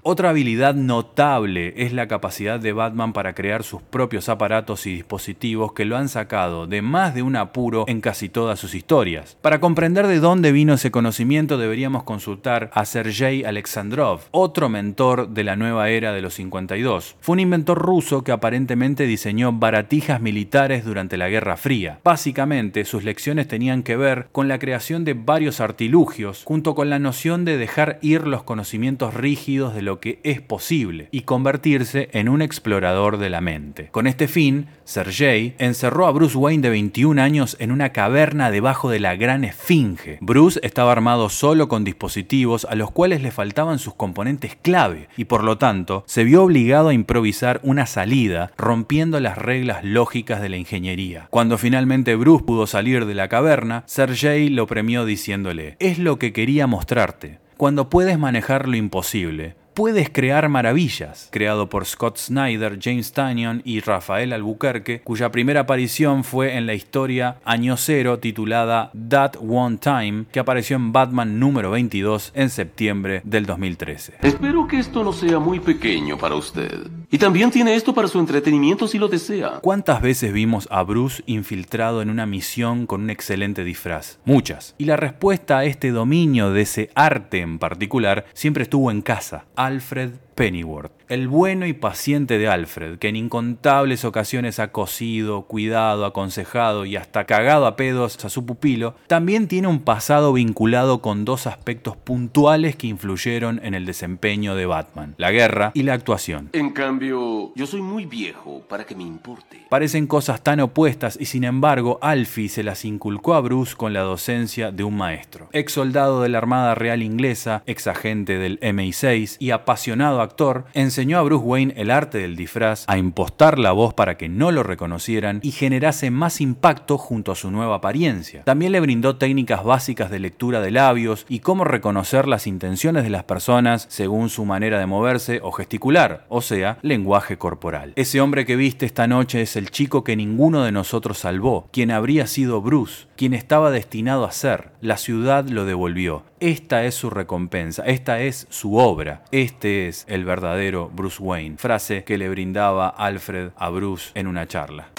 Otra 0.06 0.28
habilidad 0.28 0.74
notable 0.74 1.72
es 1.78 1.94
la 1.94 2.08
capacidad 2.08 2.60
de 2.60 2.74
Batman 2.74 3.14
para 3.14 3.34
crear 3.34 3.62
sus 3.64 3.80
propios 3.80 4.28
aparatos 4.28 4.86
y 4.86 4.92
dispositivos 4.96 5.72
que 5.72 5.86
lo 5.86 5.96
han 5.96 6.10
sacado 6.10 6.66
de 6.66 6.82
más 6.82 7.14
de 7.14 7.22
un 7.22 7.36
apuro 7.36 7.86
en 7.88 8.02
casi 8.02 8.28
todas 8.28 8.58
sus 8.60 8.74
historias. 8.74 9.38
Para 9.40 9.60
comprender 9.60 10.06
de 10.06 10.20
dónde 10.20 10.52
vino 10.52 10.74
ese 10.74 10.90
conocimiento 10.90 11.56
deberíamos 11.56 12.02
consultar 12.02 12.70
a 12.74 12.84
Sergei 12.84 13.44
Alexandrov, 13.44 14.20
otro 14.30 14.68
mentor 14.68 15.30
de 15.30 15.42
la 15.42 15.56
nueva 15.56 15.88
era 15.88 16.12
de 16.12 16.20
los 16.20 16.34
52. 16.34 17.16
Fue 17.22 17.32
un 17.32 17.40
inventor 17.40 17.78
ruso 17.78 18.24
que 18.24 18.32
aparentemente 18.32 19.06
diseñó 19.06 19.52
baratijas 19.54 20.20
militares 20.20 20.84
durante 20.84 21.16
la 21.16 21.30
Guerra 21.30 21.56
Fría. 21.56 22.00
Básicamente, 22.04 22.84
sus 22.84 23.04
lecciones 23.04 23.48
tenían 23.48 23.82
que 23.82 23.96
ver 23.96 24.28
con 24.32 24.48
la 24.48 24.58
creación 24.58 25.06
de 25.06 25.14
varios 25.14 25.62
artilugios, 25.62 26.44
junto 26.44 26.74
con 26.74 26.90
la 26.90 26.98
noción 26.98 27.46
de 27.46 27.56
dejar 27.56 27.98
ir 28.02 28.26
los 28.26 28.42
conocimientos 28.42 29.14
rígidos 29.14 29.74
de 29.74 29.80
lo 29.80 29.93
que 30.00 30.20
es 30.22 30.40
posible 30.40 31.08
y 31.10 31.22
convertirse 31.22 32.08
en 32.12 32.28
un 32.28 32.42
explorador 32.42 33.18
de 33.18 33.30
la 33.30 33.40
mente. 33.40 33.88
Con 33.90 34.06
este 34.06 34.28
fin, 34.28 34.66
Sergei 34.84 35.54
encerró 35.58 36.06
a 36.06 36.12
Bruce 36.12 36.36
Wayne 36.36 36.62
de 36.62 36.70
21 36.70 37.20
años 37.20 37.56
en 37.60 37.72
una 37.72 37.90
caverna 37.90 38.50
debajo 38.50 38.90
de 38.90 39.00
la 39.00 39.16
Gran 39.16 39.44
Esfinge. 39.44 40.18
Bruce 40.20 40.60
estaba 40.62 40.92
armado 40.92 41.28
solo 41.28 41.68
con 41.68 41.84
dispositivos 41.84 42.64
a 42.64 42.74
los 42.74 42.90
cuales 42.90 43.22
le 43.22 43.30
faltaban 43.30 43.78
sus 43.78 43.94
componentes 43.94 44.56
clave 44.60 45.08
y 45.16 45.24
por 45.24 45.44
lo 45.44 45.58
tanto 45.58 46.04
se 46.06 46.24
vio 46.24 46.44
obligado 46.44 46.88
a 46.88 46.94
improvisar 46.94 47.60
una 47.62 47.86
salida 47.86 48.52
rompiendo 48.56 49.20
las 49.20 49.38
reglas 49.38 49.84
lógicas 49.84 50.40
de 50.40 50.48
la 50.48 50.56
ingeniería. 50.56 51.28
Cuando 51.30 51.58
finalmente 51.58 52.16
Bruce 52.16 52.44
pudo 52.44 52.66
salir 52.66 53.06
de 53.06 53.14
la 53.14 53.28
caverna, 53.28 53.84
Sergei 53.86 54.48
lo 54.48 54.66
premió 54.66 55.04
diciéndole, 55.04 55.76
es 55.78 55.98
lo 55.98 56.18
que 56.18 56.32
quería 56.32 56.66
mostrarte. 56.66 57.38
Cuando 57.56 57.88
puedes 57.88 58.18
manejar 58.18 58.68
lo 58.68 58.76
imposible, 58.76 59.54
Puedes 59.74 60.08
crear 60.08 60.48
maravillas, 60.48 61.28
creado 61.32 61.68
por 61.68 61.84
Scott 61.84 62.16
Snyder, 62.16 62.78
James 62.80 63.12
Tannion 63.12 63.60
y 63.64 63.80
Rafael 63.80 64.32
Albuquerque, 64.32 65.00
cuya 65.02 65.32
primera 65.32 65.62
aparición 65.62 66.22
fue 66.22 66.56
en 66.56 66.66
la 66.66 66.74
historia 66.74 67.38
Año 67.44 67.76
Cero 67.76 68.20
titulada 68.20 68.92
That 69.08 69.32
One 69.40 69.78
Time, 69.78 70.26
que 70.30 70.38
apareció 70.38 70.76
en 70.76 70.92
Batman 70.92 71.40
número 71.40 71.72
22 71.72 72.30
en 72.36 72.50
septiembre 72.50 73.20
del 73.24 73.46
2013. 73.46 74.18
Espero 74.22 74.68
que 74.68 74.78
esto 74.78 75.02
no 75.02 75.12
sea 75.12 75.40
muy 75.40 75.58
pequeño 75.58 76.18
para 76.18 76.36
usted. 76.36 76.86
Y 77.10 77.18
también 77.18 77.50
tiene 77.50 77.74
esto 77.74 77.92
para 77.94 78.06
su 78.06 78.20
entretenimiento 78.20 78.86
si 78.86 78.98
lo 79.00 79.08
desea. 79.08 79.58
¿Cuántas 79.60 80.00
veces 80.00 80.32
vimos 80.32 80.68
a 80.70 80.84
Bruce 80.84 81.24
infiltrado 81.26 82.00
en 82.00 82.10
una 82.10 82.26
misión 82.26 82.86
con 82.86 83.02
un 83.02 83.10
excelente 83.10 83.64
disfraz? 83.64 84.18
Muchas. 84.24 84.76
Y 84.78 84.84
la 84.84 84.96
respuesta 84.96 85.58
a 85.58 85.64
este 85.64 85.90
dominio 85.90 86.52
de 86.52 86.60
ese 86.60 86.90
arte 86.94 87.40
en 87.40 87.58
particular 87.58 88.24
siempre 88.34 88.62
estuvo 88.62 88.92
en 88.92 89.02
casa. 89.02 89.46
Alfred 89.66 90.12
Pennyworth, 90.34 90.92
el 91.08 91.28
bueno 91.28 91.66
y 91.66 91.72
paciente 91.72 92.38
de 92.38 92.48
Alfred, 92.48 92.98
que 92.98 93.08
en 93.08 93.16
incontables 93.16 94.04
ocasiones 94.04 94.58
ha 94.58 94.72
cosido, 94.72 95.42
cuidado, 95.42 96.04
aconsejado 96.04 96.84
y 96.84 96.96
hasta 96.96 97.24
cagado 97.24 97.66
a 97.66 97.76
pedos 97.76 98.24
a 98.24 98.28
su 98.28 98.46
pupilo, 98.46 98.94
también 99.06 99.48
tiene 99.48 99.68
un 99.68 99.80
pasado 99.80 100.32
vinculado 100.32 101.00
con 101.00 101.24
dos 101.24 101.46
aspectos 101.46 101.96
puntuales 101.96 102.76
que 102.76 102.86
influyeron 102.86 103.60
en 103.62 103.74
el 103.74 103.86
desempeño 103.86 104.54
de 104.54 104.66
Batman, 104.66 105.14
la 105.18 105.30
guerra 105.30 105.70
y 105.74 105.82
la 105.82 105.94
actuación. 105.94 106.50
En 106.52 106.70
cambio, 106.70 107.52
yo 107.54 107.66
soy 107.66 107.82
muy 107.82 108.06
viejo 108.06 108.62
para 108.68 108.84
que 108.84 108.94
me 108.94 109.02
importe. 109.02 109.66
Parecen 109.68 110.06
cosas 110.06 110.42
tan 110.42 110.60
opuestas 110.60 111.18
y 111.20 111.26
sin 111.26 111.44
embargo 111.44 111.98
Alfie 112.02 112.48
se 112.48 112.62
las 112.62 112.84
inculcó 112.84 113.34
a 113.34 113.40
Bruce 113.40 113.74
con 113.76 113.92
la 113.92 114.00
docencia 114.00 114.70
de 114.70 114.84
un 114.84 114.96
maestro. 114.96 115.48
Ex 115.52 115.72
soldado 115.72 116.22
de 116.22 116.28
la 116.28 116.38
Armada 116.38 116.74
Real 116.74 117.02
Inglesa, 117.02 117.62
ex 117.66 117.86
agente 117.86 118.38
del 118.38 118.60
MI6 118.60 119.36
y 119.38 119.50
apasionado 119.50 120.23
actor, 120.24 120.64
enseñó 120.74 121.18
a 121.18 121.22
Bruce 121.22 121.44
Wayne 121.44 121.74
el 121.76 121.90
arte 121.90 122.18
del 122.18 122.34
disfraz, 122.34 122.84
a 122.88 122.98
impostar 122.98 123.58
la 123.58 123.72
voz 123.72 123.94
para 123.94 124.16
que 124.16 124.28
no 124.28 124.50
lo 124.50 124.62
reconocieran 124.62 125.40
y 125.42 125.52
generase 125.52 126.10
más 126.10 126.40
impacto 126.40 126.98
junto 126.98 127.32
a 127.32 127.36
su 127.36 127.50
nueva 127.50 127.76
apariencia. 127.76 128.42
También 128.44 128.72
le 128.72 128.80
brindó 128.80 129.16
técnicas 129.16 129.62
básicas 129.64 130.10
de 130.10 130.18
lectura 130.18 130.60
de 130.60 130.70
labios 130.70 131.26
y 131.28 131.40
cómo 131.40 131.64
reconocer 131.64 132.26
las 132.26 132.46
intenciones 132.46 133.04
de 133.04 133.10
las 133.10 133.24
personas 133.24 133.86
según 133.88 134.28
su 134.28 134.44
manera 134.44 134.78
de 134.78 134.86
moverse 134.86 135.40
o 135.42 135.52
gesticular, 135.52 136.24
o 136.28 136.40
sea, 136.40 136.78
lenguaje 136.82 137.38
corporal. 137.38 137.92
Ese 137.96 138.20
hombre 138.20 138.46
que 138.46 138.56
viste 138.56 138.86
esta 138.86 139.06
noche 139.06 139.42
es 139.42 139.56
el 139.56 139.70
chico 139.70 140.04
que 140.04 140.16
ninguno 140.16 140.64
de 140.64 140.72
nosotros 140.72 141.18
salvó, 141.18 141.68
quien 141.72 141.90
habría 141.90 142.26
sido 142.26 142.62
Bruce, 142.62 143.06
quien 143.16 143.34
estaba 143.34 143.70
destinado 143.70 144.24
a 144.24 144.32
ser. 144.32 144.70
La 144.80 144.96
ciudad 144.96 145.48
lo 145.48 145.64
devolvió. 145.64 146.24
Esta 146.40 146.84
es 146.84 146.94
su 146.94 147.10
recompensa, 147.10 147.84
esta 147.86 148.20
es 148.20 148.46
su 148.50 148.76
obra, 148.76 149.24
este 149.32 149.88
es 149.88 150.04
el 150.08 150.13
verdadero 150.22 150.90
Bruce 150.94 151.20
Wayne, 151.20 151.56
frase 151.56 152.04
que 152.04 152.18
le 152.18 152.28
brindaba 152.28 152.90
Alfred 152.90 153.50
a 153.56 153.70
Bruce 153.70 154.12
en 154.14 154.28
una 154.28 154.46
charla. 154.46 154.90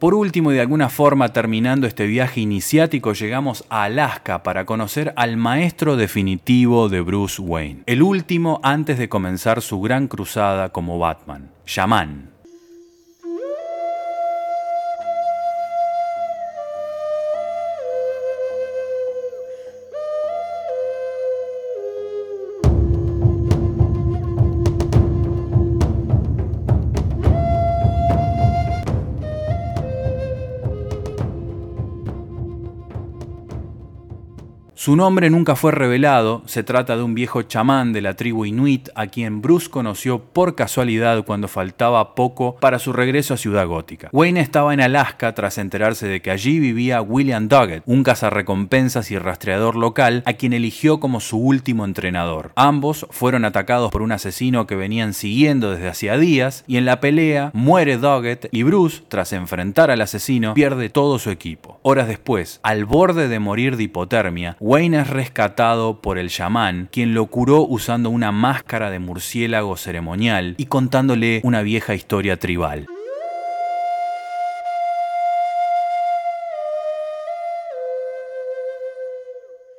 Por 0.00 0.14
último 0.14 0.52
y 0.52 0.54
de 0.54 0.60
alguna 0.60 0.90
forma 0.90 1.32
terminando 1.32 1.88
este 1.88 2.06
viaje 2.06 2.40
iniciático 2.40 3.14
llegamos 3.14 3.64
a 3.68 3.82
Alaska 3.82 4.44
para 4.44 4.64
conocer 4.64 5.12
al 5.16 5.36
maestro 5.36 5.96
definitivo 5.96 6.88
de 6.88 7.00
Bruce 7.00 7.42
Wayne, 7.42 7.82
el 7.86 8.02
último 8.02 8.60
antes 8.62 8.96
de 8.96 9.08
comenzar 9.08 9.60
su 9.60 9.80
gran 9.80 10.06
cruzada 10.06 10.68
como 10.68 11.00
Batman, 11.00 11.50
Shaman. 11.66 12.37
Su 34.78 34.94
nombre 34.94 35.28
nunca 35.28 35.56
fue 35.56 35.72
revelado, 35.72 36.42
se 36.46 36.62
trata 36.62 36.96
de 36.96 37.02
un 37.02 37.12
viejo 37.12 37.42
chamán 37.42 37.92
de 37.92 38.00
la 38.00 38.14
tribu 38.14 38.44
Inuit 38.44 38.90
a 38.94 39.08
quien 39.08 39.42
Bruce 39.42 39.68
conoció 39.68 40.20
por 40.20 40.54
casualidad 40.54 41.24
cuando 41.24 41.48
faltaba 41.48 42.14
poco 42.14 42.54
para 42.60 42.78
su 42.78 42.92
regreso 42.92 43.34
a 43.34 43.38
Ciudad 43.38 43.66
Gótica. 43.66 44.08
Wayne 44.12 44.38
estaba 44.40 44.72
en 44.72 44.80
Alaska 44.80 45.34
tras 45.34 45.58
enterarse 45.58 46.06
de 46.06 46.22
que 46.22 46.30
allí 46.30 46.60
vivía 46.60 47.02
William 47.02 47.48
Doggett, 47.48 47.82
un 47.86 48.04
cazarrecompensas 48.04 49.10
y 49.10 49.18
rastreador 49.18 49.74
local 49.74 50.22
a 50.26 50.34
quien 50.34 50.52
eligió 50.52 51.00
como 51.00 51.18
su 51.18 51.38
último 51.38 51.84
entrenador. 51.84 52.52
Ambos 52.54 53.04
fueron 53.10 53.44
atacados 53.44 53.90
por 53.90 54.02
un 54.02 54.12
asesino 54.12 54.68
que 54.68 54.76
venían 54.76 55.12
siguiendo 55.12 55.72
desde 55.72 55.88
hacía 55.88 56.16
días 56.18 56.62
y 56.68 56.76
en 56.76 56.84
la 56.84 57.00
pelea 57.00 57.50
muere 57.52 57.96
Doggett 57.96 58.46
y 58.52 58.62
Bruce, 58.62 59.02
tras 59.08 59.32
enfrentar 59.32 59.90
al 59.90 60.02
asesino, 60.02 60.54
pierde 60.54 60.88
todo 60.88 61.18
su 61.18 61.30
equipo. 61.30 61.80
Horas 61.82 62.06
después, 62.06 62.60
al 62.62 62.84
borde 62.84 63.26
de 63.26 63.40
morir 63.40 63.76
de 63.76 63.82
hipotermia, 63.82 64.56
Wayne 64.70 65.00
es 65.00 65.08
rescatado 65.08 66.02
por 66.02 66.18
el 66.18 66.28
chamán, 66.28 66.90
quien 66.92 67.14
lo 67.14 67.24
curó 67.24 67.62
usando 67.62 68.10
una 68.10 68.32
máscara 68.32 68.90
de 68.90 68.98
murciélago 68.98 69.78
ceremonial 69.78 70.56
y 70.58 70.66
contándole 70.66 71.40
una 71.42 71.62
vieja 71.62 71.94
historia 71.94 72.36
tribal. 72.36 72.86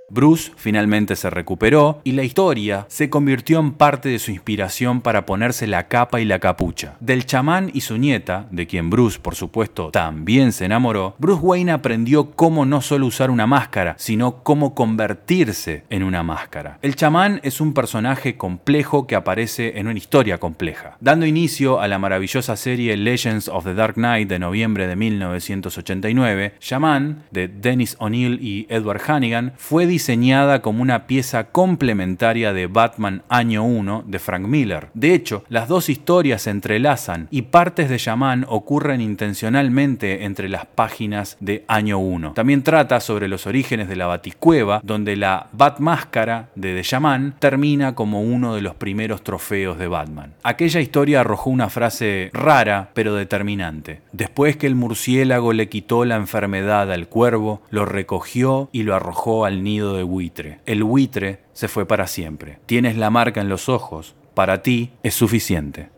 Bruce 0.10 0.52
finalmente 0.56 1.16
se 1.16 1.30
recuperó 1.30 2.02
y 2.04 2.14
la 2.14 2.24
historia 2.24 2.86
se 2.90 3.10
convirtió 3.10 3.60
en 3.60 3.72
parte 3.72 4.10
de 4.10 4.20
su 4.20 4.32
inspiración 4.32 5.02
para 5.02 5.26
ponerse 5.26 5.68
la 5.68 5.88
capa 5.88 6.20
y 6.20 6.26
la 6.26 6.40
capucha. 6.40 6.96
Del 7.00 7.26
chamán 7.26 7.72
y 7.74 7.82
su 7.82 7.98
nieta, 7.98 8.48
de 8.52 8.68
quien 8.68 8.90
Bruce 8.90 9.20
por 9.20 9.36
supuesto 9.36 9.90
también 9.92 10.52
se 10.52 10.66
enamoró, 10.66 11.16
Bruce 11.20 11.42
Wayne 11.42 11.72
aprendió 11.72 12.32
cómo 12.32 12.66
no 12.66 12.82
solo 12.82 13.06
usar 13.08 13.32
una 13.32 13.48
máscara, 13.48 13.96
sino 13.98 14.44
cómo 14.44 14.76
convertirse 14.76 15.84
en 15.90 16.04
una 16.04 16.24
máscara. 16.24 16.80
El 16.82 16.96
chamán 16.96 17.40
es 17.44 17.62
un 17.62 17.74
personaje 17.74 18.38
complejo 18.38 19.08
que 19.08 19.16
aparece 19.16 19.80
en 19.80 19.88
una 19.88 19.98
historia 19.98 20.38
compleja. 20.38 20.98
Dando 21.00 21.26
inicio 21.26 21.80
a 21.80 21.88
la 21.88 22.00
maravillosa 22.00 22.56
serie 22.56 22.98
Legends 22.98 23.48
of 23.48 23.66
the 23.66 23.74
Dark 23.74 23.96
Knight 23.96 24.30
de 24.30 24.40
noviembre 24.40 24.88
de 24.88 24.96
1989, 24.96 26.54
Shaman, 26.60 27.24
de 27.32 27.48
Dennis 27.48 27.96
O'Neill 28.00 28.40
y 28.42 28.68
Edward 28.70 29.02
Hannigan, 29.08 29.54
fue 29.58 29.86
diseñada 30.00 30.62
como 30.62 30.82
una 30.82 31.08
pieza 31.08 31.50
complementaria 31.50 32.54
de 32.54 32.68
Batman 32.68 33.22
Año 33.28 33.66
1 33.66 34.06
de 34.08 34.20
Frank 34.20 34.48
Miller. 34.48 34.88
De 34.94 35.14
hecho, 35.14 35.44
las 35.50 35.68
dos 35.68 35.90
historias 35.90 36.44
se 36.44 36.52
entrelazan 36.52 37.28
y 37.32 37.42
partes 37.42 37.90
de 37.90 37.98
Shaman 37.98 38.46
ocurren 38.48 39.02
intencionalmente 39.02 40.24
entre 40.24 40.48
las 40.48 40.66
páginas 40.66 41.36
de 41.42 41.66
Año 41.68 42.00
1. 42.00 42.32
También 42.32 42.64
trata 42.64 43.02
sobre 43.02 43.28
los 43.28 43.46
orígenes 43.46 43.90
de 43.90 43.98
la 43.98 44.08
Baticueva, 44.08 44.80
donde 44.86 45.18
la 45.18 45.48
Batmáscara 45.52 46.48
de 46.56 46.76
The 46.76 46.84
Shaman 46.84 47.36
termina 47.38 47.94
como 47.94 48.22
uno 48.22 48.56
de 48.56 48.62
los 48.62 48.76
primeros 48.76 49.22
trofeos 49.22 49.78
de 49.78 49.90
Batman. 49.90 50.32
Aquella 50.44 50.80
historia 50.80 51.20
arrojó 51.20 51.50
una 51.50 51.70
frase 51.70 52.30
rara 52.32 52.92
pero 52.94 53.16
determinante. 53.16 54.00
Después 54.14 54.56
que 54.56 54.68
el 54.68 54.76
murciélago 54.76 55.52
le 55.52 55.68
quitó 55.68 56.06
la 56.06 56.16
enfermedad 56.16 56.90
al 56.90 57.10
cuervo, 57.10 57.62
lo 57.70 57.84
recogió 57.84 58.70
y 58.72 58.84
lo 58.84 58.96
arrojó 58.96 59.44
al 59.44 59.62
nido 59.62 59.89
de 59.94 60.04
buitre. 60.04 60.60
El 60.66 60.84
buitre 60.84 61.42
se 61.54 61.68
fue 61.68 61.86
para 61.86 62.08
siempre. 62.08 62.60
Tienes 62.66 62.98
la 62.98 63.10
marca 63.10 63.42
en 63.42 63.50
los 63.50 63.70
ojos. 63.70 64.16
Para 64.34 64.62
ti 64.62 64.92
es 65.04 65.14
suficiente. 65.14 65.90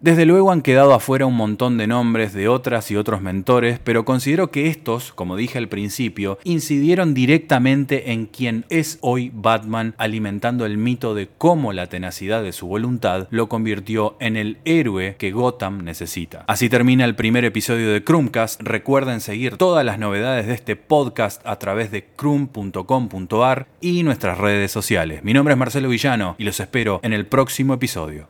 Desde 0.00 0.24
luego 0.24 0.50
han 0.50 0.62
quedado 0.62 0.94
afuera 0.94 1.26
un 1.26 1.36
montón 1.36 1.76
de 1.76 1.86
nombres 1.86 2.32
de 2.32 2.48
otras 2.48 2.90
y 2.90 2.96
otros 2.96 3.20
mentores, 3.20 3.78
pero 3.84 4.06
considero 4.06 4.50
que 4.50 4.68
estos, 4.68 5.12
como 5.12 5.36
dije 5.36 5.58
al 5.58 5.68
principio, 5.68 6.38
incidieron 6.42 7.12
directamente 7.12 8.12
en 8.12 8.24
quien 8.24 8.64
es 8.70 8.96
hoy 9.02 9.30
Batman, 9.34 9.94
alimentando 9.98 10.64
el 10.64 10.78
mito 10.78 11.14
de 11.14 11.28
cómo 11.36 11.74
la 11.74 11.88
tenacidad 11.88 12.42
de 12.42 12.52
su 12.52 12.66
voluntad 12.66 13.28
lo 13.30 13.50
convirtió 13.50 14.16
en 14.20 14.38
el 14.38 14.56
héroe 14.64 15.16
que 15.18 15.32
Gotham 15.32 15.84
necesita. 15.84 16.46
Así 16.46 16.70
termina 16.70 17.04
el 17.04 17.14
primer 17.14 17.44
episodio 17.44 17.92
de 17.92 18.02
Chromecast. 18.02 18.62
Recuerden 18.62 19.20
seguir 19.20 19.58
todas 19.58 19.84
las 19.84 19.98
novedades 19.98 20.46
de 20.46 20.54
este 20.54 20.76
podcast 20.76 21.46
a 21.46 21.58
través 21.58 21.90
de 21.90 22.06
crum.com.ar 22.16 23.66
y 23.82 24.02
nuestras 24.02 24.38
redes 24.38 24.72
sociales. 24.72 25.22
Mi 25.24 25.34
nombre 25.34 25.52
es 25.52 25.58
Marcelo 25.58 25.90
Villano 25.90 26.36
y 26.38 26.44
los 26.44 26.58
espero 26.58 27.00
en 27.02 27.12
el 27.12 27.26
próximo 27.26 27.74
episodio. 27.74 28.28